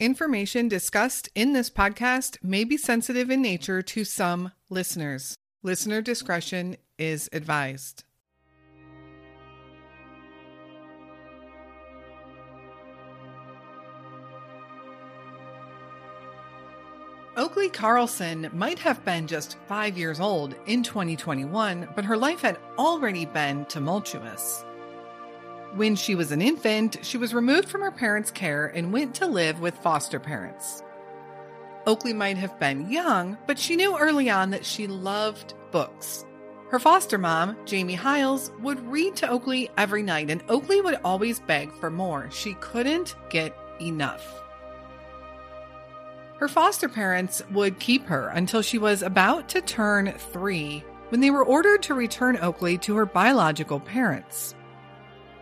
Information 0.00 0.66
discussed 0.66 1.28
in 1.34 1.52
this 1.52 1.68
podcast 1.68 2.42
may 2.42 2.64
be 2.64 2.78
sensitive 2.78 3.28
in 3.30 3.42
nature 3.42 3.82
to 3.82 4.02
some 4.02 4.50
listeners. 4.70 5.36
Listener 5.62 6.00
discretion 6.00 6.78
is 6.98 7.28
advised. 7.34 8.04
Oakley 17.36 17.68
Carlson 17.68 18.48
might 18.54 18.78
have 18.78 19.04
been 19.04 19.26
just 19.26 19.58
five 19.68 19.98
years 19.98 20.18
old 20.18 20.54
in 20.64 20.82
2021, 20.82 21.90
but 21.94 22.06
her 22.06 22.16
life 22.16 22.40
had 22.40 22.58
already 22.78 23.26
been 23.26 23.66
tumultuous. 23.66 24.64
When 25.74 25.94
she 25.94 26.16
was 26.16 26.32
an 26.32 26.42
infant, 26.42 26.98
she 27.02 27.16
was 27.16 27.32
removed 27.32 27.68
from 27.68 27.82
her 27.82 27.92
parents' 27.92 28.32
care 28.32 28.66
and 28.66 28.92
went 28.92 29.14
to 29.16 29.26
live 29.26 29.60
with 29.60 29.78
foster 29.78 30.18
parents. 30.18 30.82
Oakley 31.86 32.12
might 32.12 32.36
have 32.38 32.58
been 32.58 32.90
young, 32.90 33.38
but 33.46 33.58
she 33.58 33.76
knew 33.76 33.96
early 33.96 34.28
on 34.28 34.50
that 34.50 34.64
she 34.64 34.86
loved 34.86 35.54
books. 35.70 36.26
Her 36.70 36.78
foster 36.78 37.18
mom, 37.18 37.56
Jamie 37.66 37.94
Hiles, 37.94 38.50
would 38.60 38.80
read 38.90 39.16
to 39.16 39.28
Oakley 39.28 39.70
every 39.76 40.02
night, 40.02 40.30
and 40.30 40.42
Oakley 40.48 40.80
would 40.80 40.98
always 41.04 41.40
beg 41.40 41.72
for 41.72 41.90
more. 41.90 42.28
She 42.30 42.54
couldn't 42.54 43.16
get 43.28 43.56
enough. 43.80 44.42
Her 46.36 46.48
foster 46.48 46.88
parents 46.88 47.42
would 47.52 47.78
keep 47.78 48.06
her 48.06 48.28
until 48.28 48.62
she 48.62 48.78
was 48.78 49.02
about 49.02 49.48
to 49.50 49.60
turn 49.60 50.12
three 50.32 50.84
when 51.10 51.20
they 51.20 51.30
were 51.30 51.44
ordered 51.44 51.82
to 51.84 51.94
return 51.94 52.38
Oakley 52.38 52.78
to 52.78 52.96
her 52.96 53.06
biological 53.06 53.78
parents. 53.80 54.54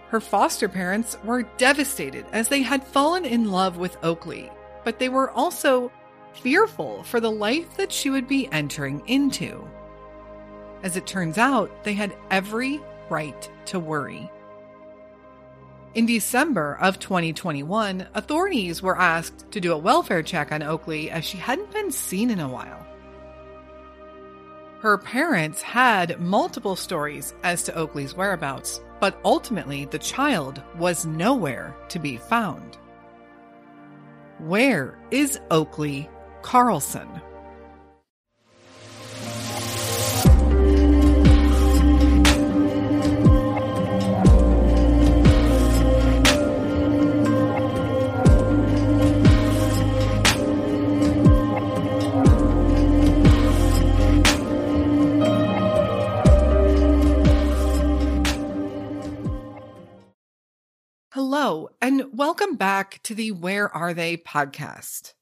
Her 0.09 0.21
foster 0.21 0.69
parents 0.69 1.19
were 1.23 1.43
devastated 1.59 2.25
as 2.33 2.49
they 2.49 2.63
had 2.63 2.83
fallen 2.83 3.25
in 3.25 3.51
love 3.51 3.77
with 3.77 4.03
Oakley, 4.03 4.51
but 4.85 4.99
they 4.99 5.09
were 5.09 5.31
also 5.33 5.93
fearful 6.33 7.03
for 7.03 7.21
the 7.21 7.31
life 7.31 7.77
that 7.77 7.93
she 7.93 8.09
would 8.09 8.27
be 8.27 8.51
entering 8.51 9.03
into. 9.07 9.69
As 10.83 10.97
it 10.97 11.07
turns 11.07 11.37
out, 11.37 11.85
they 11.85 11.93
had 11.93 12.17
every 12.31 12.81
right 13.11 13.51
to 13.67 13.79
worry. 13.79 14.31
In 15.95 16.07
December 16.07 16.79
of 16.81 16.99
2021, 16.99 18.07
authorities 18.15 18.83
were 18.83 18.99
asked 18.99 19.51
to 19.51 19.61
do 19.61 19.73
a 19.73 19.79
welfare 19.79 20.23
check 20.23 20.53
on 20.53 20.63
Oakley 20.63 21.11
as 21.11 21.25
she 21.25 21.39
hadn't 21.39 21.73
been 21.73 21.91
seen 21.91 22.31
in 22.31 22.41
a 22.41 22.49
while. 22.49 22.87
Her 24.81 24.97
parents 24.97 25.61
had 25.61 26.21
multiple 26.21 26.77
stories 26.77 27.35
as 27.43 27.65
to 27.65 27.75
Oakley's 27.75 28.15
whereabouts, 28.15 28.81
but 29.01 29.21
ultimately 29.25 29.85
the 29.85 29.99
child 29.99 30.63
was 30.77 31.07
nowhere 31.07 31.75
to 31.89 31.99
be 31.99 32.17
found. 32.17 32.77
Where 34.39 34.99
is 35.11 35.41
Oakley 35.51 36.09
Carlson? 36.43 37.09
Hello, 61.49 61.71
and 61.81 62.05
welcome 62.13 62.57
back 62.57 63.03
to 63.05 63.15
the 63.15 63.33
Where 63.33 63.75
Are 63.75 63.95
They 63.95 64.19
podcast. 64.19 65.15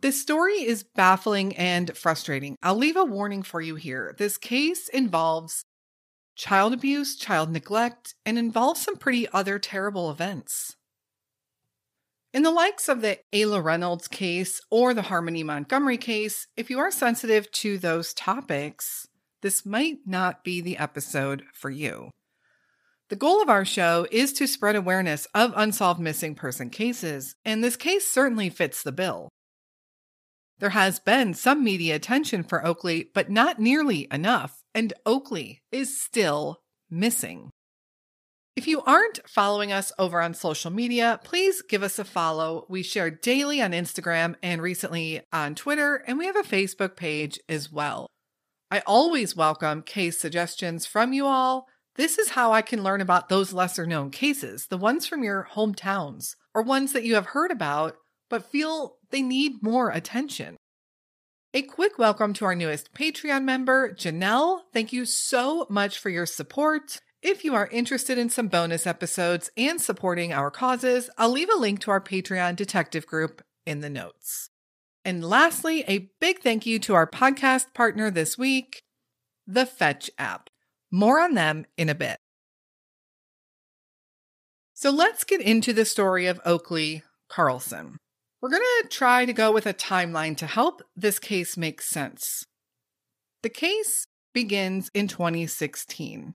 This 0.00 0.20
story 0.20 0.56
is 0.56 0.82
baffling 0.82 1.56
and 1.56 1.96
frustrating. 1.96 2.56
I'll 2.62 2.76
leave 2.76 2.98
a 2.98 3.06
warning 3.06 3.42
for 3.42 3.62
you 3.62 3.76
here. 3.76 4.14
This 4.18 4.36
case 4.36 4.86
involves 4.90 5.64
child 6.36 6.74
abuse, 6.74 7.16
child 7.16 7.50
neglect, 7.50 8.14
and 8.26 8.36
involves 8.36 8.82
some 8.82 8.96
pretty 8.96 9.26
other 9.32 9.58
terrible 9.58 10.10
events. 10.10 10.76
In 12.34 12.42
the 12.42 12.50
likes 12.50 12.86
of 12.86 13.00
the 13.00 13.20
Ayla 13.32 13.64
Reynolds 13.64 14.08
case 14.08 14.60
or 14.70 14.92
the 14.92 15.08
Harmony 15.08 15.42
Montgomery 15.42 15.96
case, 15.96 16.48
if 16.54 16.68
you 16.68 16.78
are 16.78 16.90
sensitive 16.90 17.50
to 17.52 17.78
those 17.78 18.12
topics, 18.12 19.08
this 19.40 19.64
might 19.64 20.00
not 20.04 20.44
be 20.44 20.60
the 20.60 20.76
episode 20.76 21.44
for 21.54 21.70
you. 21.70 22.10
The 23.10 23.16
goal 23.16 23.42
of 23.42 23.50
our 23.50 23.64
show 23.64 24.06
is 24.12 24.32
to 24.34 24.46
spread 24.46 24.76
awareness 24.76 25.26
of 25.34 25.52
unsolved 25.56 25.98
missing 25.98 26.36
person 26.36 26.70
cases, 26.70 27.34
and 27.44 27.62
this 27.62 27.74
case 27.74 28.08
certainly 28.08 28.48
fits 28.50 28.84
the 28.84 28.92
bill. 28.92 29.28
There 30.60 30.70
has 30.70 31.00
been 31.00 31.34
some 31.34 31.64
media 31.64 31.96
attention 31.96 32.44
for 32.44 32.64
Oakley, 32.64 33.10
but 33.12 33.28
not 33.28 33.58
nearly 33.58 34.06
enough, 34.12 34.62
and 34.76 34.92
Oakley 35.04 35.60
is 35.72 36.00
still 36.00 36.60
missing. 36.88 37.50
If 38.54 38.68
you 38.68 38.80
aren't 38.82 39.28
following 39.28 39.72
us 39.72 39.90
over 39.98 40.20
on 40.20 40.32
social 40.32 40.70
media, 40.70 41.18
please 41.24 41.62
give 41.62 41.82
us 41.82 41.98
a 41.98 42.04
follow. 42.04 42.64
We 42.68 42.84
share 42.84 43.10
daily 43.10 43.60
on 43.60 43.72
Instagram 43.72 44.36
and 44.40 44.62
recently 44.62 45.22
on 45.32 45.56
Twitter, 45.56 45.96
and 46.06 46.16
we 46.16 46.26
have 46.26 46.36
a 46.36 46.44
Facebook 46.44 46.94
page 46.94 47.40
as 47.48 47.72
well. 47.72 48.06
I 48.70 48.84
always 48.86 49.34
welcome 49.34 49.82
case 49.82 50.20
suggestions 50.20 50.86
from 50.86 51.12
you 51.12 51.26
all 51.26 51.66
this 51.96 52.18
is 52.18 52.30
how 52.30 52.52
I 52.52 52.62
can 52.62 52.82
learn 52.82 53.00
about 53.00 53.28
those 53.28 53.52
lesser 53.52 53.86
known 53.86 54.10
cases, 54.10 54.66
the 54.66 54.78
ones 54.78 55.06
from 55.06 55.22
your 55.22 55.48
hometowns, 55.52 56.36
or 56.54 56.62
ones 56.62 56.92
that 56.92 57.04
you 57.04 57.14
have 57.14 57.26
heard 57.26 57.50
about 57.50 57.96
but 58.30 58.48
feel 58.48 58.96
they 59.10 59.20
need 59.20 59.62
more 59.62 59.90
attention. 59.90 60.56
A 61.52 61.62
quick 61.62 61.98
welcome 61.98 62.32
to 62.34 62.44
our 62.44 62.54
newest 62.54 62.94
Patreon 62.94 63.42
member, 63.42 63.92
Janelle. 63.92 64.60
Thank 64.72 64.92
you 64.92 65.04
so 65.04 65.66
much 65.68 65.98
for 65.98 66.08
your 66.08 66.26
support. 66.26 67.00
If 67.22 67.44
you 67.44 67.54
are 67.54 67.66
interested 67.66 68.16
in 68.16 68.30
some 68.30 68.46
bonus 68.46 68.86
episodes 68.86 69.50
and 69.56 69.80
supporting 69.80 70.32
our 70.32 70.50
causes, 70.50 71.10
I'll 71.18 71.30
leave 71.30 71.50
a 71.50 71.58
link 71.58 71.80
to 71.80 71.90
our 71.90 72.00
Patreon 72.00 72.54
detective 72.54 73.04
group 73.04 73.42
in 73.66 73.80
the 73.80 73.90
notes. 73.90 74.50
And 75.04 75.24
lastly, 75.24 75.84
a 75.88 76.10
big 76.20 76.40
thank 76.40 76.66
you 76.66 76.78
to 76.78 76.94
our 76.94 77.06
podcast 77.06 77.74
partner 77.74 78.10
this 78.10 78.38
week, 78.38 78.82
the 79.44 79.66
Fetch 79.66 80.08
app. 80.18 80.49
More 80.90 81.20
on 81.20 81.34
them 81.34 81.66
in 81.76 81.88
a 81.88 81.94
bit. 81.94 82.18
So 84.74 84.90
let's 84.90 85.24
get 85.24 85.40
into 85.40 85.72
the 85.72 85.84
story 85.84 86.26
of 86.26 86.40
Oakley 86.44 87.02
Carlson. 87.28 87.98
We're 88.40 88.48
going 88.48 88.62
to 88.82 88.88
try 88.88 89.26
to 89.26 89.32
go 89.32 89.52
with 89.52 89.66
a 89.66 89.74
timeline 89.74 90.36
to 90.38 90.46
help 90.46 90.82
this 90.96 91.18
case 91.18 91.56
make 91.56 91.82
sense. 91.82 92.46
The 93.42 93.50
case 93.50 94.06
begins 94.32 94.90
in 94.94 95.08
2016. 95.08 96.34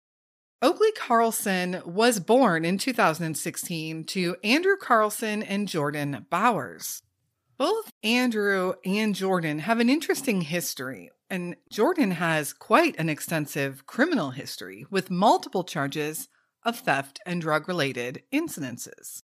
Oakley 0.62 0.92
Carlson 0.92 1.82
was 1.86 2.20
born 2.20 2.66
in 2.66 2.78
2016 2.78 4.06
to 4.06 4.36
Andrew 4.44 4.78
Carlson 4.80 5.44
and 5.44 5.68
Jordan 5.68 6.26
Bowers. 6.30 7.02
Both 7.58 7.90
Andrew 8.04 8.74
and 8.84 9.16
Jordan 9.16 9.60
have 9.60 9.80
an 9.80 9.90
interesting 9.90 10.42
history, 10.42 11.10
and 11.30 11.56
Jordan 11.72 12.12
has 12.12 12.52
quite 12.52 13.00
an 13.00 13.08
extensive 13.08 13.86
criminal 13.86 14.32
history 14.32 14.86
with 14.90 15.10
multiple 15.10 15.64
charges 15.64 16.28
of 16.64 16.80
theft 16.80 17.20
and 17.26 17.42
drug 17.42 17.70
related 17.70 18.24
incidences. 18.34 19.22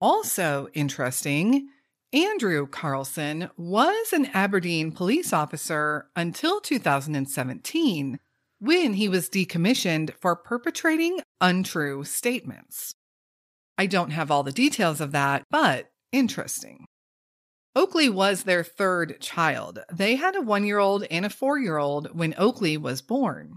Also 0.00 0.66
interesting, 0.74 1.68
Andrew 2.12 2.66
Carlson 2.66 3.50
was 3.56 4.12
an 4.12 4.26
Aberdeen 4.34 4.90
police 4.90 5.32
officer 5.32 6.08
until 6.16 6.60
2017 6.60 8.18
when 8.58 8.94
he 8.94 9.08
was 9.08 9.30
decommissioned 9.30 10.12
for 10.20 10.34
perpetrating 10.34 11.20
untrue 11.40 12.02
statements. 12.02 12.94
I 13.78 13.86
don't 13.86 14.10
have 14.10 14.30
all 14.30 14.42
the 14.42 14.52
details 14.52 15.00
of 15.00 15.12
that, 15.12 15.44
but 15.50 15.90
interesting. 16.10 16.86
Oakley 17.76 18.08
was 18.08 18.44
their 18.44 18.62
third 18.62 19.20
child. 19.20 19.80
They 19.92 20.16
had 20.16 20.36
a 20.36 20.40
one 20.40 20.64
year 20.64 20.78
old 20.78 21.04
and 21.10 21.26
a 21.26 21.30
four 21.30 21.58
year 21.58 21.78
old 21.78 22.16
when 22.16 22.34
Oakley 22.38 22.76
was 22.76 23.02
born. 23.02 23.56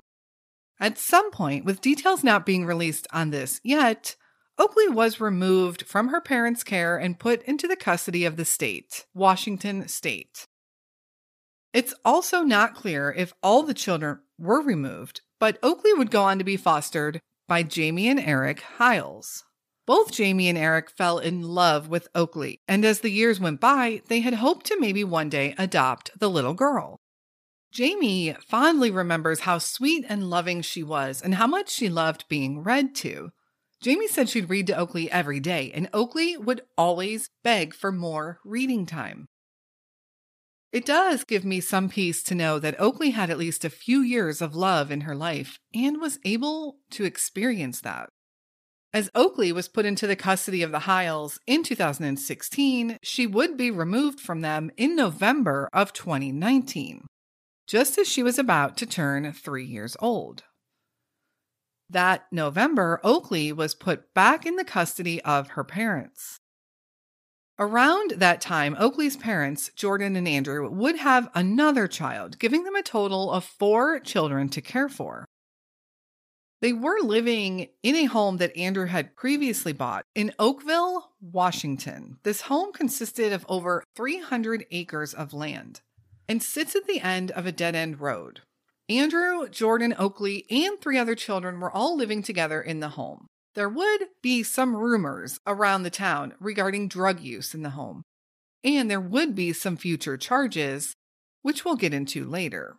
At 0.79 0.97
some 0.97 1.31
point, 1.31 1.65
with 1.65 1.81
details 1.81 2.23
not 2.23 2.45
being 2.45 2.65
released 2.65 3.07
on 3.11 3.29
this 3.29 3.59
yet, 3.63 4.15
Oakley 4.59 4.87
was 4.87 5.21
removed 5.21 5.83
from 5.83 6.07
her 6.07 6.21
parents' 6.21 6.63
care 6.63 6.97
and 6.97 7.19
put 7.19 7.43
into 7.43 7.67
the 7.67 7.75
custody 7.75 8.25
of 8.25 8.37
the 8.37 8.45
state, 8.45 9.05
Washington 9.13 9.87
State. 9.87 10.47
It's 11.73 11.93
also 12.03 12.41
not 12.41 12.73
clear 12.73 13.13
if 13.15 13.33
all 13.43 13.61
the 13.61 13.73
children 13.73 14.19
were 14.39 14.61
removed, 14.61 15.21
but 15.39 15.59
Oakley 15.61 15.93
would 15.93 16.09
go 16.09 16.23
on 16.23 16.39
to 16.39 16.43
be 16.43 16.57
fostered 16.57 17.19
by 17.47 17.61
Jamie 17.61 18.07
and 18.07 18.19
Eric 18.19 18.61
Hiles. 18.61 19.43
Both 19.87 20.11
Jamie 20.11 20.49
and 20.49 20.57
Eric 20.57 20.89
fell 20.89 21.17
in 21.17 21.41
love 21.41 21.87
with 21.87 22.09
Oakley, 22.13 22.59
and 22.67 22.83
as 22.83 22.99
the 22.99 23.09
years 23.09 23.39
went 23.39 23.61
by, 23.61 24.01
they 24.09 24.19
had 24.19 24.33
hoped 24.35 24.65
to 24.65 24.79
maybe 24.79 25.05
one 25.05 25.29
day 25.29 25.55
adopt 25.57 26.11
the 26.19 26.29
little 26.29 26.53
girl. 26.53 26.99
Jamie 27.71 28.35
fondly 28.45 28.91
remembers 28.91 29.41
how 29.41 29.59
sweet 29.59 30.05
and 30.09 30.29
loving 30.29 30.61
she 30.61 30.83
was 30.83 31.21
and 31.21 31.35
how 31.35 31.47
much 31.47 31.69
she 31.69 31.87
loved 31.87 32.25
being 32.27 32.63
read 32.63 32.95
to. 32.95 33.29
Jamie 33.81 34.09
said 34.09 34.27
she'd 34.27 34.49
read 34.49 34.67
to 34.67 34.77
Oakley 34.77 35.09
every 35.09 35.39
day, 35.39 35.71
and 35.73 35.89
Oakley 35.93 36.35
would 36.35 36.61
always 36.77 37.29
beg 37.41 37.73
for 37.73 37.91
more 37.91 38.39
reading 38.43 38.85
time. 38.85 39.27
It 40.73 40.85
does 40.85 41.23
give 41.23 41.45
me 41.45 41.61
some 41.61 41.87
peace 41.87 42.23
to 42.23 42.35
know 42.35 42.59
that 42.59 42.77
Oakley 42.77 43.11
had 43.11 43.29
at 43.29 43.37
least 43.37 43.63
a 43.63 43.69
few 43.69 44.01
years 44.01 44.41
of 44.41 44.53
love 44.53 44.91
in 44.91 45.01
her 45.01 45.15
life 45.15 45.59
and 45.73 46.01
was 46.01 46.19
able 46.25 46.79
to 46.91 47.05
experience 47.05 47.79
that. 47.81 48.09
As 48.93 49.09
Oakley 49.13 49.51
was 49.51 49.67
put 49.67 49.85
into 49.85 50.07
the 50.07 50.15
custody 50.15 50.63
of 50.63 50.71
the 50.71 50.79
Hiles 50.79 51.39
in 51.45 51.61
2016, 51.61 52.97
she 53.03 53.27
would 53.27 53.57
be 53.57 53.69
removed 53.69 54.19
from 54.19 54.41
them 54.41 54.71
in 54.77 54.95
November 54.95 55.69
of 55.73 55.91
2019, 55.91 57.05
just 57.67 57.97
as 57.97 58.07
she 58.07 58.23
was 58.23 58.39
about 58.39 58.77
to 58.77 58.85
turn 58.85 59.31
three 59.33 59.65
years 59.65 59.97
old. 59.99 60.43
That 61.89 62.27
November, 62.31 63.01
Oakley 63.03 63.51
was 63.51 63.75
put 63.75 64.13
back 64.13 64.45
in 64.45 64.55
the 64.55 64.63
custody 64.63 65.21
of 65.23 65.49
her 65.49 65.63
parents. 65.63 66.37
Around 67.59 68.11
that 68.17 68.39
time, 68.39 68.75
Oakley's 68.79 69.17
parents, 69.17 69.69
Jordan 69.75 70.15
and 70.15 70.27
Andrew, 70.27 70.69
would 70.69 70.97
have 70.97 71.29
another 71.33 71.87
child, 71.87 72.39
giving 72.39 72.63
them 72.63 72.75
a 72.75 72.83
total 72.83 73.31
of 73.31 73.43
four 73.43 73.99
children 73.99 74.47
to 74.49 74.61
care 74.61 74.89
for. 74.89 75.25
They 76.59 76.73
were 76.73 76.99
living 77.01 77.67
in 77.83 77.95
a 77.95 78.05
home 78.05 78.37
that 78.37 78.55
Andrew 78.57 78.87
had 78.87 79.15
previously 79.15 79.73
bought 79.73 80.05
in 80.15 80.33
Oakville, 80.39 81.11
Washington. 81.21 82.17
This 82.23 82.41
home 82.41 82.73
consisted 82.73 83.31
of 83.31 83.45
over 83.47 83.83
300 83.95 84.65
acres 84.71 85.13
of 85.13 85.33
land 85.33 85.81
and 86.27 86.41
sits 86.41 86.75
at 86.75 86.87
the 86.87 86.99
end 86.99 87.29
of 87.31 87.45
a 87.45 87.51
dead 87.51 87.75
end 87.75 88.01
road. 88.01 88.41
Andrew, 88.89 89.47
Jordan, 89.49 89.93
Oakley, 89.99 90.45
and 90.49 90.79
three 90.79 90.97
other 90.97 91.15
children 91.15 91.59
were 91.59 91.71
all 91.71 91.95
living 91.95 92.23
together 92.23 92.61
in 92.61 92.79
the 92.79 92.89
home. 92.89 93.27
There 93.53 93.69
would 93.69 94.07
be 94.21 94.43
some 94.43 94.75
rumors 94.75 95.39
around 95.45 95.83
the 95.83 95.89
town 95.89 96.33
regarding 96.39 96.87
drug 96.87 97.19
use 97.19 97.53
in 97.53 97.63
the 97.63 97.71
home, 97.71 98.03
and 98.63 98.89
there 98.89 99.01
would 99.01 99.35
be 99.35 99.53
some 99.53 99.77
future 99.77 100.17
charges, 100.17 100.93
which 101.41 101.65
we'll 101.65 101.75
get 101.75 101.93
into 101.93 102.23
later. 102.23 102.77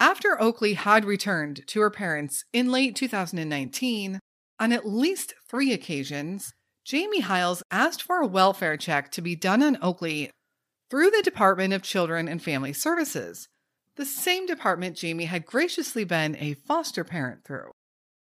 After 0.00 0.40
Oakley 0.40 0.74
had 0.74 1.04
returned 1.04 1.66
to 1.68 1.80
her 1.80 1.90
parents 1.90 2.44
in 2.52 2.70
late 2.70 2.96
2019, 2.96 4.20
on 4.58 4.72
at 4.72 4.86
least 4.86 5.34
three 5.48 5.72
occasions, 5.72 6.52
Jamie 6.84 7.20
Hiles 7.20 7.62
asked 7.70 8.02
for 8.02 8.20
a 8.20 8.26
welfare 8.26 8.76
check 8.76 9.10
to 9.12 9.22
be 9.22 9.34
done 9.34 9.62
on 9.62 9.78
Oakley 9.80 10.30
through 10.90 11.10
the 11.10 11.22
Department 11.22 11.72
of 11.72 11.82
Children 11.82 12.28
and 12.28 12.42
Family 12.42 12.72
Services, 12.72 13.48
the 13.96 14.04
same 14.04 14.46
department 14.46 14.96
Jamie 14.96 15.24
had 15.24 15.46
graciously 15.46 16.04
been 16.04 16.36
a 16.36 16.54
foster 16.54 17.04
parent 17.04 17.44
through. 17.44 17.70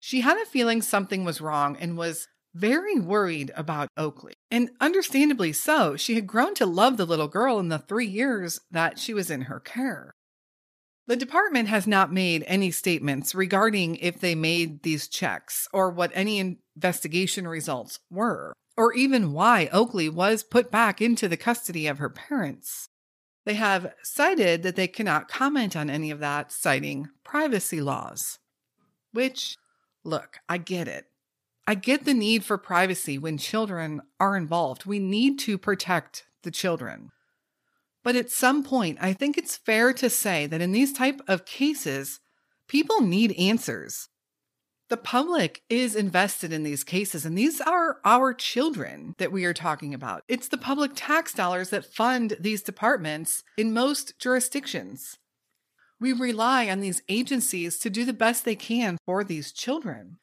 She 0.01 0.23
had 0.23 0.37
a 0.37 0.47
feeling 0.47 0.83
something 0.83 1.25
was 1.25 1.41
wrong 1.41 1.77
and 1.79 1.97
was 1.97 2.29
very 2.55 2.99
worried 2.99 3.53
about 3.57 3.89
Oakley. 3.97 4.35
And 4.51 4.71
understandably 4.81 5.53
so, 5.53 5.97
she 5.97 6.15
had 6.15 6.27
grown 6.27 6.55
to 6.55 6.67
love 6.67 6.97
the 6.97 7.07
little 7.07 7.29
girl 7.29 7.59
in 7.59 7.69
the 7.69 7.79
three 7.79 8.07
years 8.07 8.61
that 8.71 8.99
she 8.99 9.15
was 9.15 9.31
in 9.31 9.43
her 9.43 9.61
care. 9.61 10.13
The 11.09 11.17
department 11.17 11.69
has 11.69 11.87
not 11.87 12.13
made 12.13 12.45
any 12.47 12.71
statements 12.71 13.35
regarding 13.35 13.97
if 13.97 14.21
they 14.21 14.35
made 14.35 14.83
these 14.83 15.09
checks 15.09 15.67
or 15.73 15.89
what 15.89 16.13
any 16.13 16.39
investigation 16.39 17.49
results 17.49 17.99
were, 18.11 18.53
or 18.77 18.93
even 18.93 19.33
why 19.33 19.71
Oakley 19.73 20.11
was 20.11 20.43
put 20.43 20.71
back 20.71 21.01
into 21.01 21.27
the 21.27 21.39
custody 21.39 21.87
of 21.87 21.97
her 21.97 22.11
parents. 22.11 22.91
They 23.47 23.55
have 23.55 23.95
cited 24.03 24.63
that 24.65 24.77
they 24.77 24.87
cannot 24.87 25.29
comment 25.29 25.75
on 25.75 25.89
any 25.89 26.11
of 26.11 26.19
that, 26.19 26.53
citing 26.53 27.09
privacy 27.25 27.81
laws. 27.81 28.39
Which, 29.11 29.57
look, 30.05 30.41
I 30.47 30.59
get 30.59 30.89
it. 30.89 31.07
I 31.67 31.75
get 31.75 32.05
the 32.05 32.13
need 32.13 32.45
for 32.45 32.59
privacy 32.59 33.17
when 33.17 33.39
children 33.39 34.03
are 34.21 34.37
involved. 34.37 34.85
We 34.85 34.99
need 34.99 35.39
to 35.41 35.57
protect 35.57 36.27
the 36.43 36.51
children. 36.51 37.13
But 38.09 38.17
at 38.17 38.31
some 38.31 38.63
point, 38.63 38.97
I 39.03 39.13
think 39.13 39.37
it's 39.37 39.59
fair 39.59 39.93
to 39.93 40.09
say 40.09 40.47
that 40.47 40.63
in 40.63 40.73
these 40.73 40.95
type 40.95 41.21
of 41.29 41.45
cases, 41.45 42.21
people 42.67 43.03
need 43.03 43.33
answers. 43.33 44.09
The 44.89 44.97
public 44.97 45.61
is 45.69 45.95
invested 45.95 46.51
in 46.51 46.63
these 46.63 46.85
cases, 46.85 47.27
and 47.27 47.37
these 47.37 47.61
are 47.61 47.99
our 48.07 48.33
children 48.33 49.15
that 49.19 49.31
we 49.31 49.45
are 49.45 49.53
talking 49.53 49.93
about. 49.93 50.23
It's 50.27 50.49
the 50.49 50.57
public 50.57 50.93
tax 50.95 51.35
dollars 51.35 51.69
that 51.69 51.85
fund 51.85 52.35
these 52.41 52.63
departments 52.63 53.45
in 53.59 53.75
most 53.75 54.19
jurisdictions. 54.19 55.19
We 56.01 56.15
rely 56.15 56.71
on 56.71 56.81
these 56.81 57.03
agencies 57.11 57.77
to 57.81 57.91
do 57.91 58.07
the 58.07 58.15
best 58.15 58.47
they 58.47 58.57
can 58.57 58.97
for 59.05 59.23
these 59.23 59.53
children. 59.53 60.17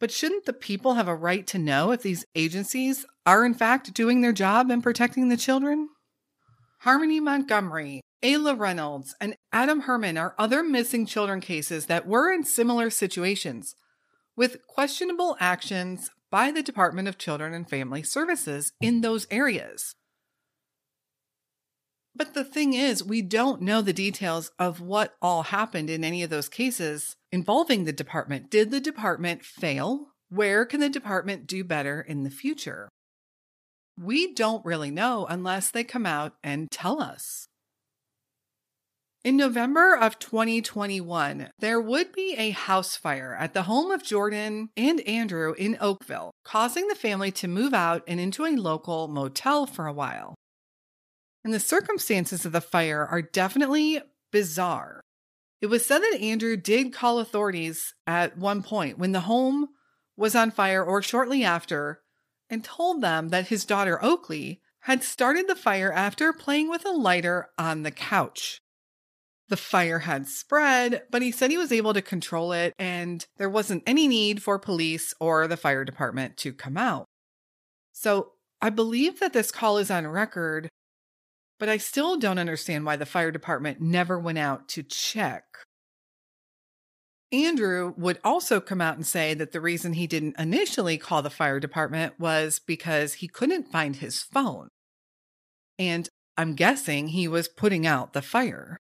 But 0.00 0.10
shouldn't 0.10 0.44
the 0.44 0.52
people 0.52 0.96
have 0.96 1.08
a 1.08 1.16
right 1.16 1.46
to 1.46 1.58
know 1.58 1.92
if 1.92 2.02
these 2.02 2.26
agencies 2.34 3.06
are 3.24 3.46
in 3.46 3.54
fact 3.54 3.94
doing 3.94 4.20
their 4.20 4.34
job 4.34 4.70
in 4.70 4.82
protecting 4.82 5.30
the 5.30 5.38
children? 5.38 5.88
Harmony 6.80 7.20
Montgomery, 7.20 8.00
Ayla 8.22 8.58
Reynolds, 8.58 9.14
and 9.20 9.36
Adam 9.52 9.82
Herrman 9.82 10.20
are 10.20 10.34
other 10.38 10.62
missing 10.62 11.06
children 11.06 11.40
cases 11.40 11.86
that 11.86 12.06
were 12.06 12.32
in 12.32 12.44
similar 12.44 12.90
situations 12.90 13.74
with 14.36 14.66
questionable 14.66 15.36
actions 15.40 16.10
by 16.30 16.50
the 16.50 16.62
Department 16.62 17.08
of 17.08 17.18
Children 17.18 17.54
and 17.54 17.68
Family 17.68 18.02
Services 18.02 18.72
in 18.80 19.00
those 19.00 19.26
areas. 19.30 19.94
But 22.14 22.34
the 22.34 22.44
thing 22.44 22.72
is, 22.72 23.04
we 23.04 23.20
don't 23.20 23.60
know 23.60 23.82
the 23.82 23.92
details 23.92 24.50
of 24.58 24.80
what 24.80 25.14
all 25.20 25.44
happened 25.44 25.90
in 25.90 26.02
any 26.02 26.22
of 26.22 26.30
those 26.30 26.48
cases 26.48 27.16
involving 27.30 27.84
the 27.84 27.92
department. 27.92 28.50
Did 28.50 28.70
the 28.70 28.80
department 28.80 29.44
fail? 29.44 30.08
Where 30.30 30.64
can 30.64 30.80
the 30.80 30.88
department 30.88 31.46
do 31.46 31.62
better 31.62 32.00
in 32.00 32.22
the 32.22 32.30
future? 32.30 32.88
We 33.98 34.34
don't 34.34 34.64
really 34.64 34.90
know 34.90 35.26
unless 35.28 35.70
they 35.70 35.84
come 35.84 36.06
out 36.06 36.34
and 36.42 36.70
tell 36.70 37.00
us. 37.00 37.48
In 39.24 39.36
November 39.36 39.96
of 39.96 40.20
2021, 40.20 41.50
there 41.58 41.80
would 41.80 42.12
be 42.12 42.36
a 42.38 42.50
house 42.50 42.94
fire 42.94 43.36
at 43.36 43.54
the 43.54 43.64
home 43.64 43.90
of 43.90 44.04
Jordan 44.04 44.68
and 44.76 45.00
Andrew 45.00 45.52
in 45.54 45.76
Oakville, 45.80 46.30
causing 46.44 46.86
the 46.86 46.94
family 46.94 47.32
to 47.32 47.48
move 47.48 47.74
out 47.74 48.04
and 48.06 48.20
into 48.20 48.44
a 48.44 48.54
local 48.54 49.08
motel 49.08 49.66
for 49.66 49.88
a 49.88 49.92
while. 49.92 50.36
And 51.42 51.52
the 51.52 51.58
circumstances 51.58 52.46
of 52.46 52.52
the 52.52 52.60
fire 52.60 53.04
are 53.04 53.20
definitely 53.20 54.00
bizarre. 54.30 55.00
It 55.60 55.66
was 55.66 55.84
said 55.84 56.00
that 56.00 56.20
Andrew 56.20 56.56
did 56.56 56.92
call 56.92 57.18
authorities 57.18 57.94
at 58.06 58.38
one 58.38 58.62
point 58.62 58.96
when 58.96 59.10
the 59.10 59.20
home 59.20 59.70
was 60.16 60.36
on 60.36 60.52
fire 60.52 60.84
or 60.84 61.02
shortly 61.02 61.42
after 61.42 62.00
and 62.48 62.64
told 62.64 63.00
them 63.00 63.28
that 63.28 63.48
his 63.48 63.64
daughter 63.64 64.02
Oakley 64.02 64.60
had 64.80 65.02
started 65.02 65.48
the 65.48 65.56
fire 65.56 65.92
after 65.92 66.32
playing 66.32 66.68
with 66.68 66.84
a 66.84 66.90
lighter 66.90 67.48
on 67.58 67.82
the 67.82 67.90
couch. 67.90 68.60
The 69.48 69.56
fire 69.56 70.00
had 70.00 70.28
spread, 70.28 71.02
but 71.10 71.22
he 71.22 71.30
said 71.30 71.50
he 71.50 71.56
was 71.56 71.72
able 71.72 71.94
to 71.94 72.02
control 72.02 72.52
it 72.52 72.72
and 72.78 73.24
there 73.36 73.48
wasn't 73.48 73.82
any 73.86 74.08
need 74.08 74.42
for 74.42 74.58
police 74.58 75.14
or 75.20 75.46
the 75.46 75.56
fire 75.56 75.84
department 75.84 76.36
to 76.38 76.52
come 76.52 76.76
out. 76.76 77.06
So 77.92 78.32
I 78.60 78.70
believe 78.70 79.20
that 79.20 79.32
this 79.32 79.52
call 79.52 79.78
is 79.78 79.90
on 79.90 80.06
record, 80.06 80.68
but 81.58 81.68
I 81.68 81.76
still 81.76 82.16
don't 82.16 82.38
understand 82.38 82.84
why 82.84 82.96
the 82.96 83.06
fire 83.06 83.30
department 83.30 83.80
never 83.80 84.18
went 84.18 84.38
out 84.38 84.68
to 84.70 84.82
check. 84.82 85.44
Andrew 87.32 87.92
would 87.96 88.20
also 88.22 88.60
come 88.60 88.80
out 88.80 88.96
and 88.96 89.06
say 89.06 89.34
that 89.34 89.52
the 89.52 89.60
reason 89.60 89.94
he 89.94 90.06
didn't 90.06 90.38
initially 90.38 90.96
call 90.96 91.22
the 91.22 91.30
fire 91.30 91.58
department 91.58 92.18
was 92.20 92.60
because 92.60 93.14
he 93.14 93.28
couldn't 93.28 93.72
find 93.72 93.96
his 93.96 94.22
phone. 94.22 94.68
And 95.78 96.08
I'm 96.36 96.54
guessing 96.54 97.08
he 97.08 97.26
was 97.26 97.48
putting 97.48 97.86
out 97.86 98.12
the 98.12 98.22
fire. 98.22 98.78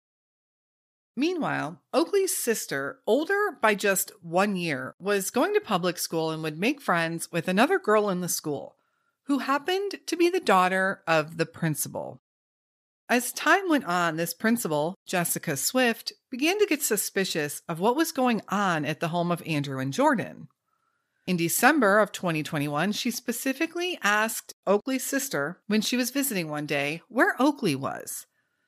Meanwhile, 1.16 1.80
Oakley's 1.92 2.36
sister, 2.36 3.00
older 3.04 3.58
by 3.60 3.74
just 3.74 4.12
one 4.22 4.54
year, 4.54 4.94
was 5.00 5.30
going 5.30 5.52
to 5.54 5.60
public 5.60 5.98
school 5.98 6.30
and 6.30 6.42
would 6.44 6.60
make 6.60 6.80
friends 6.80 7.32
with 7.32 7.48
another 7.48 7.80
girl 7.80 8.08
in 8.08 8.20
the 8.20 8.28
school 8.28 8.76
who 9.24 9.40
happened 9.40 9.98
to 10.06 10.16
be 10.16 10.30
the 10.30 10.38
daughter 10.38 11.02
of 11.08 11.36
the 11.36 11.44
principal. 11.44 12.20
As 13.10 13.32
time 13.32 13.70
went 13.70 13.86
on, 13.86 14.16
this 14.16 14.34
principal, 14.34 14.94
Jessica 15.06 15.56
Swift, 15.56 16.12
began 16.30 16.58
to 16.58 16.66
get 16.66 16.82
suspicious 16.82 17.62
of 17.66 17.80
what 17.80 17.96
was 17.96 18.12
going 18.12 18.42
on 18.50 18.84
at 18.84 19.00
the 19.00 19.08
home 19.08 19.32
of 19.32 19.42
Andrew 19.46 19.78
and 19.78 19.94
Jordan. 19.94 20.48
In 21.26 21.38
December 21.38 22.00
of 22.00 22.12
2021, 22.12 22.92
she 22.92 23.10
specifically 23.10 23.98
asked 24.02 24.52
Oakley's 24.66 25.04
sister 25.04 25.60
when 25.66 25.80
she 25.80 25.96
was 25.96 26.10
visiting 26.10 26.48
one 26.48 26.66
day 26.66 27.00
where 27.08 27.34
Oakley 27.38 27.74
was. 27.74 28.26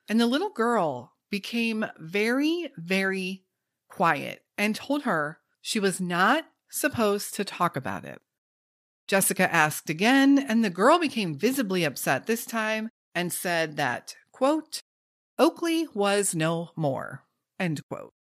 And 0.08 0.18
the 0.18 0.26
little 0.26 0.50
girl 0.50 1.12
became 1.30 1.84
very, 1.98 2.70
very 2.78 3.44
quiet 3.90 4.42
and 4.56 4.74
told 4.74 5.02
her 5.02 5.38
she 5.60 5.78
was 5.78 6.00
not 6.00 6.44
supposed 6.70 7.34
to 7.34 7.44
talk 7.44 7.76
about 7.76 8.06
it. 8.06 8.22
Jessica 9.06 9.52
asked 9.52 9.90
again, 9.90 10.38
and 10.38 10.64
the 10.64 10.70
girl 10.70 10.98
became 10.98 11.38
visibly 11.38 11.84
upset 11.84 12.26
this 12.26 12.46
time 12.46 12.88
and 13.14 13.32
said 13.32 13.76
that, 13.76 14.14
quote, 14.40 14.80
Oakley 15.38 15.86
was 15.92 16.34
no 16.34 16.70
more, 16.74 17.24
end 17.58 17.82
quote. 17.90 18.14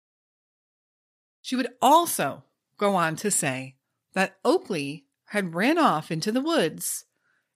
She 1.43 1.55
would 1.57 1.69
also 1.83 2.45
go 2.79 2.95
on 2.95 3.17
to 3.17 3.31
say 3.31 3.77
that 4.15 4.39
Oakley 4.43 5.05
had 5.27 5.55
ran 5.55 5.77
off 5.77 6.11
into 6.11 6.33
the 6.33 6.41
woods 6.41 7.05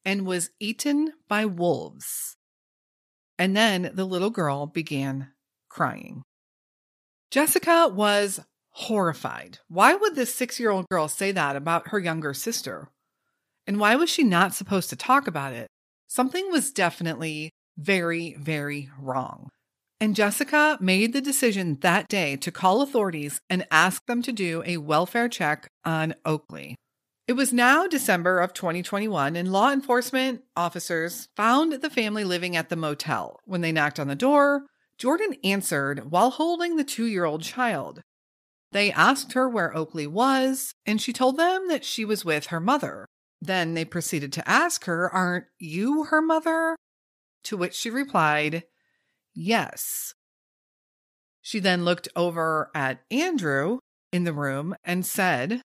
and 0.04 0.26
was 0.26 0.50
eaten 0.60 1.14
by 1.26 1.46
wolves. 1.46 2.36
And 3.38 3.56
then 3.56 3.92
the 3.94 4.04
little 4.04 4.28
girl 4.28 4.66
began 4.66 5.28
crying. 5.70 6.22
Jessica 7.30 7.88
was 7.90 8.40
horrified. 8.72 9.60
Why 9.68 9.94
would 9.94 10.16
this 10.16 10.34
six 10.34 10.60
year 10.60 10.70
old 10.70 10.86
girl 10.90 11.08
say 11.08 11.32
that 11.32 11.56
about 11.56 11.88
her 11.88 11.98
younger 11.98 12.34
sister? 12.34 12.90
And 13.66 13.80
why 13.80 13.96
was 13.96 14.10
she 14.10 14.22
not 14.22 14.52
supposed 14.52 14.90
to 14.90 14.96
talk 14.96 15.26
about 15.26 15.54
it? 15.54 15.66
Something 16.08 16.50
was 16.50 16.72
definitely 16.72 17.52
very, 17.80 18.34
very 18.38 18.90
wrong. 19.00 19.48
And 20.00 20.16
Jessica 20.16 20.78
made 20.80 21.12
the 21.12 21.20
decision 21.20 21.78
that 21.80 22.08
day 22.08 22.36
to 22.36 22.50
call 22.50 22.80
authorities 22.80 23.40
and 23.50 23.66
ask 23.70 24.04
them 24.06 24.22
to 24.22 24.32
do 24.32 24.62
a 24.64 24.78
welfare 24.78 25.28
check 25.28 25.68
on 25.84 26.14
Oakley. 26.24 26.76
It 27.28 27.34
was 27.34 27.52
now 27.52 27.86
December 27.86 28.40
of 28.40 28.54
2021, 28.54 29.36
and 29.36 29.52
law 29.52 29.70
enforcement 29.70 30.42
officers 30.56 31.28
found 31.36 31.74
the 31.74 31.90
family 31.90 32.24
living 32.24 32.56
at 32.56 32.70
the 32.70 32.76
motel. 32.76 33.38
When 33.44 33.60
they 33.60 33.72
knocked 33.72 34.00
on 34.00 34.08
the 34.08 34.16
door, 34.16 34.66
Jordan 34.98 35.36
answered 35.44 36.10
while 36.10 36.30
holding 36.30 36.76
the 36.76 36.82
two 36.82 37.06
year 37.06 37.24
old 37.24 37.42
child. 37.42 38.00
They 38.72 38.90
asked 38.90 39.34
her 39.34 39.48
where 39.48 39.76
Oakley 39.76 40.06
was, 40.06 40.72
and 40.86 41.00
she 41.00 41.12
told 41.12 41.36
them 41.36 41.68
that 41.68 41.84
she 41.84 42.04
was 42.04 42.24
with 42.24 42.46
her 42.46 42.60
mother. 42.60 43.06
Then 43.40 43.74
they 43.74 43.84
proceeded 43.84 44.32
to 44.34 44.48
ask 44.48 44.84
her, 44.86 45.10
Aren't 45.10 45.46
you 45.58 46.04
her 46.04 46.20
mother? 46.20 46.76
To 47.44 47.56
which 47.56 47.74
she 47.74 47.90
replied, 47.90 48.64
Yes. 49.34 50.14
She 51.40 51.58
then 51.58 51.84
looked 51.84 52.08
over 52.14 52.70
at 52.74 53.00
Andrew 53.10 53.78
in 54.12 54.24
the 54.24 54.32
room 54.32 54.74
and 54.84 55.06
said, 55.06 55.62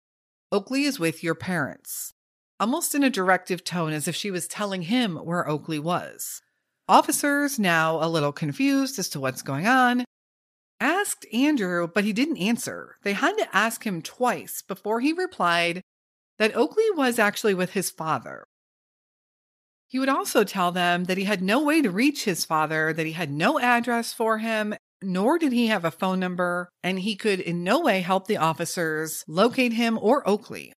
Oakley 0.51 0.83
is 0.83 0.99
with 0.99 1.23
your 1.23 1.35
parents, 1.35 2.13
almost 2.59 2.95
in 2.95 3.03
a 3.03 3.09
directive 3.09 3.63
tone 3.63 3.91
as 3.91 4.07
if 4.07 4.15
she 4.15 4.31
was 4.31 4.47
telling 4.47 4.83
him 4.83 5.17
where 5.17 5.47
Oakley 5.47 5.79
was. 5.79 6.41
Officers, 6.87 7.57
now 7.57 8.01
a 8.03 8.07
little 8.07 8.31
confused 8.31 8.99
as 8.99 9.09
to 9.09 9.19
what's 9.19 9.41
going 9.41 9.65
on, 9.65 10.05
asked 10.79 11.25
Andrew, 11.33 11.87
but 11.87 12.03
he 12.03 12.13
didn't 12.13 12.37
answer. 12.37 12.95
They 13.03 13.13
had 13.13 13.35
to 13.37 13.55
ask 13.55 13.85
him 13.85 14.01
twice 14.01 14.61
before 14.61 14.99
he 14.99 15.11
replied 15.11 15.81
that 16.37 16.55
Oakley 16.55 16.89
was 16.95 17.17
actually 17.17 17.53
with 17.53 17.71
his 17.71 17.89
father. 17.89 18.45
He 19.95 19.99
would 19.99 20.09
also 20.09 20.43
tell 20.43 20.73
them 20.73 21.05
that 21.05 21.17
he 21.17 21.23
had 21.23 21.41
no 21.41 21.63
way 21.63 21.81
to 21.81 21.89
reach 21.89 22.25
his 22.25 22.43
father, 22.43 22.91
that 22.91 23.05
he 23.05 23.13
had 23.13 23.31
no 23.31 23.57
address 23.61 24.11
for 24.11 24.39
him, 24.39 24.75
nor 25.01 25.39
did 25.39 25.53
he 25.53 25.67
have 25.67 25.85
a 25.85 25.89
phone 25.89 26.19
number, 26.19 26.67
and 26.83 26.99
he 26.99 27.15
could 27.15 27.39
in 27.39 27.63
no 27.63 27.79
way 27.79 28.01
help 28.01 28.27
the 28.27 28.35
officers 28.35 29.23
locate 29.25 29.71
him 29.71 29.97
or 30.01 30.27
Oakley. 30.27 30.73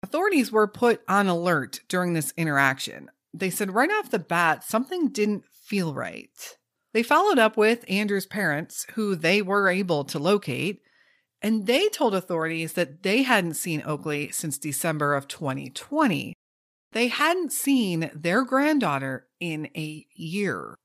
Authorities 0.00 0.52
were 0.52 0.68
put 0.68 1.00
on 1.08 1.26
alert 1.26 1.80
during 1.88 2.12
this 2.12 2.32
interaction. 2.36 3.10
They 3.34 3.50
said 3.50 3.74
right 3.74 3.90
off 3.90 4.12
the 4.12 4.20
bat 4.20 4.62
something 4.62 5.08
didn't 5.08 5.44
feel 5.44 5.94
right. 5.94 6.56
They 6.94 7.02
followed 7.02 7.40
up 7.40 7.56
with 7.56 7.84
Andrew's 7.88 8.26
parents, 8.26 8.86
who 8.94 9.16
they 9.16 9.42
were 9.42 9.68
able 9.68 10.04
to 10.04 10.20
locate, 10.20 10.82
and 11.42 11.66
they 11.66 11.88
told 11.88 12.14
authorities 12.14 12.74
that 12.74 13.02
they 13.02 13.22
hadn't 13.22 13.54
seen 13.54 13.82
Oakley 13.84 14.30
since 14.30 14.56
December 14.56 15.16
of 15.16 15.26
2020. 15.26 16.34
They 16.92 17.08
hadn't 17.08 17.52
seen 17.52 18.10
their 18.14 18.44
granddaughter 18.44 19.26
in 19.40 19.66
a 19.76 20.06
year. 20.14 20.78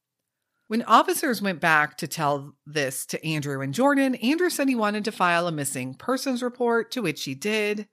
When 0.68 0.84
officers 0.84 1.42
went 1.42 1.60
back 1.60 1.98
to 1.98 2.08
tell 2.08 2.56
this 2.66 3.06
to 3.08 3.26
Andrew 3.26 3.62
and 3.62 3.74
Jordan, 3.74 4.16
Andrew 4.16 4.50
said 4.50 4.68
he 4.68 4.76
wanted 4.76 5.06
to 5.06 5.12
file 5.12 5.48
a 5.48 5.52
missing 5.52 5.94
persons 5.94 6.42
report, 6.42 6.92
to 6.92 7.02
which 7.02 7.24
he 7.24 7.36
did. 7.36 7.88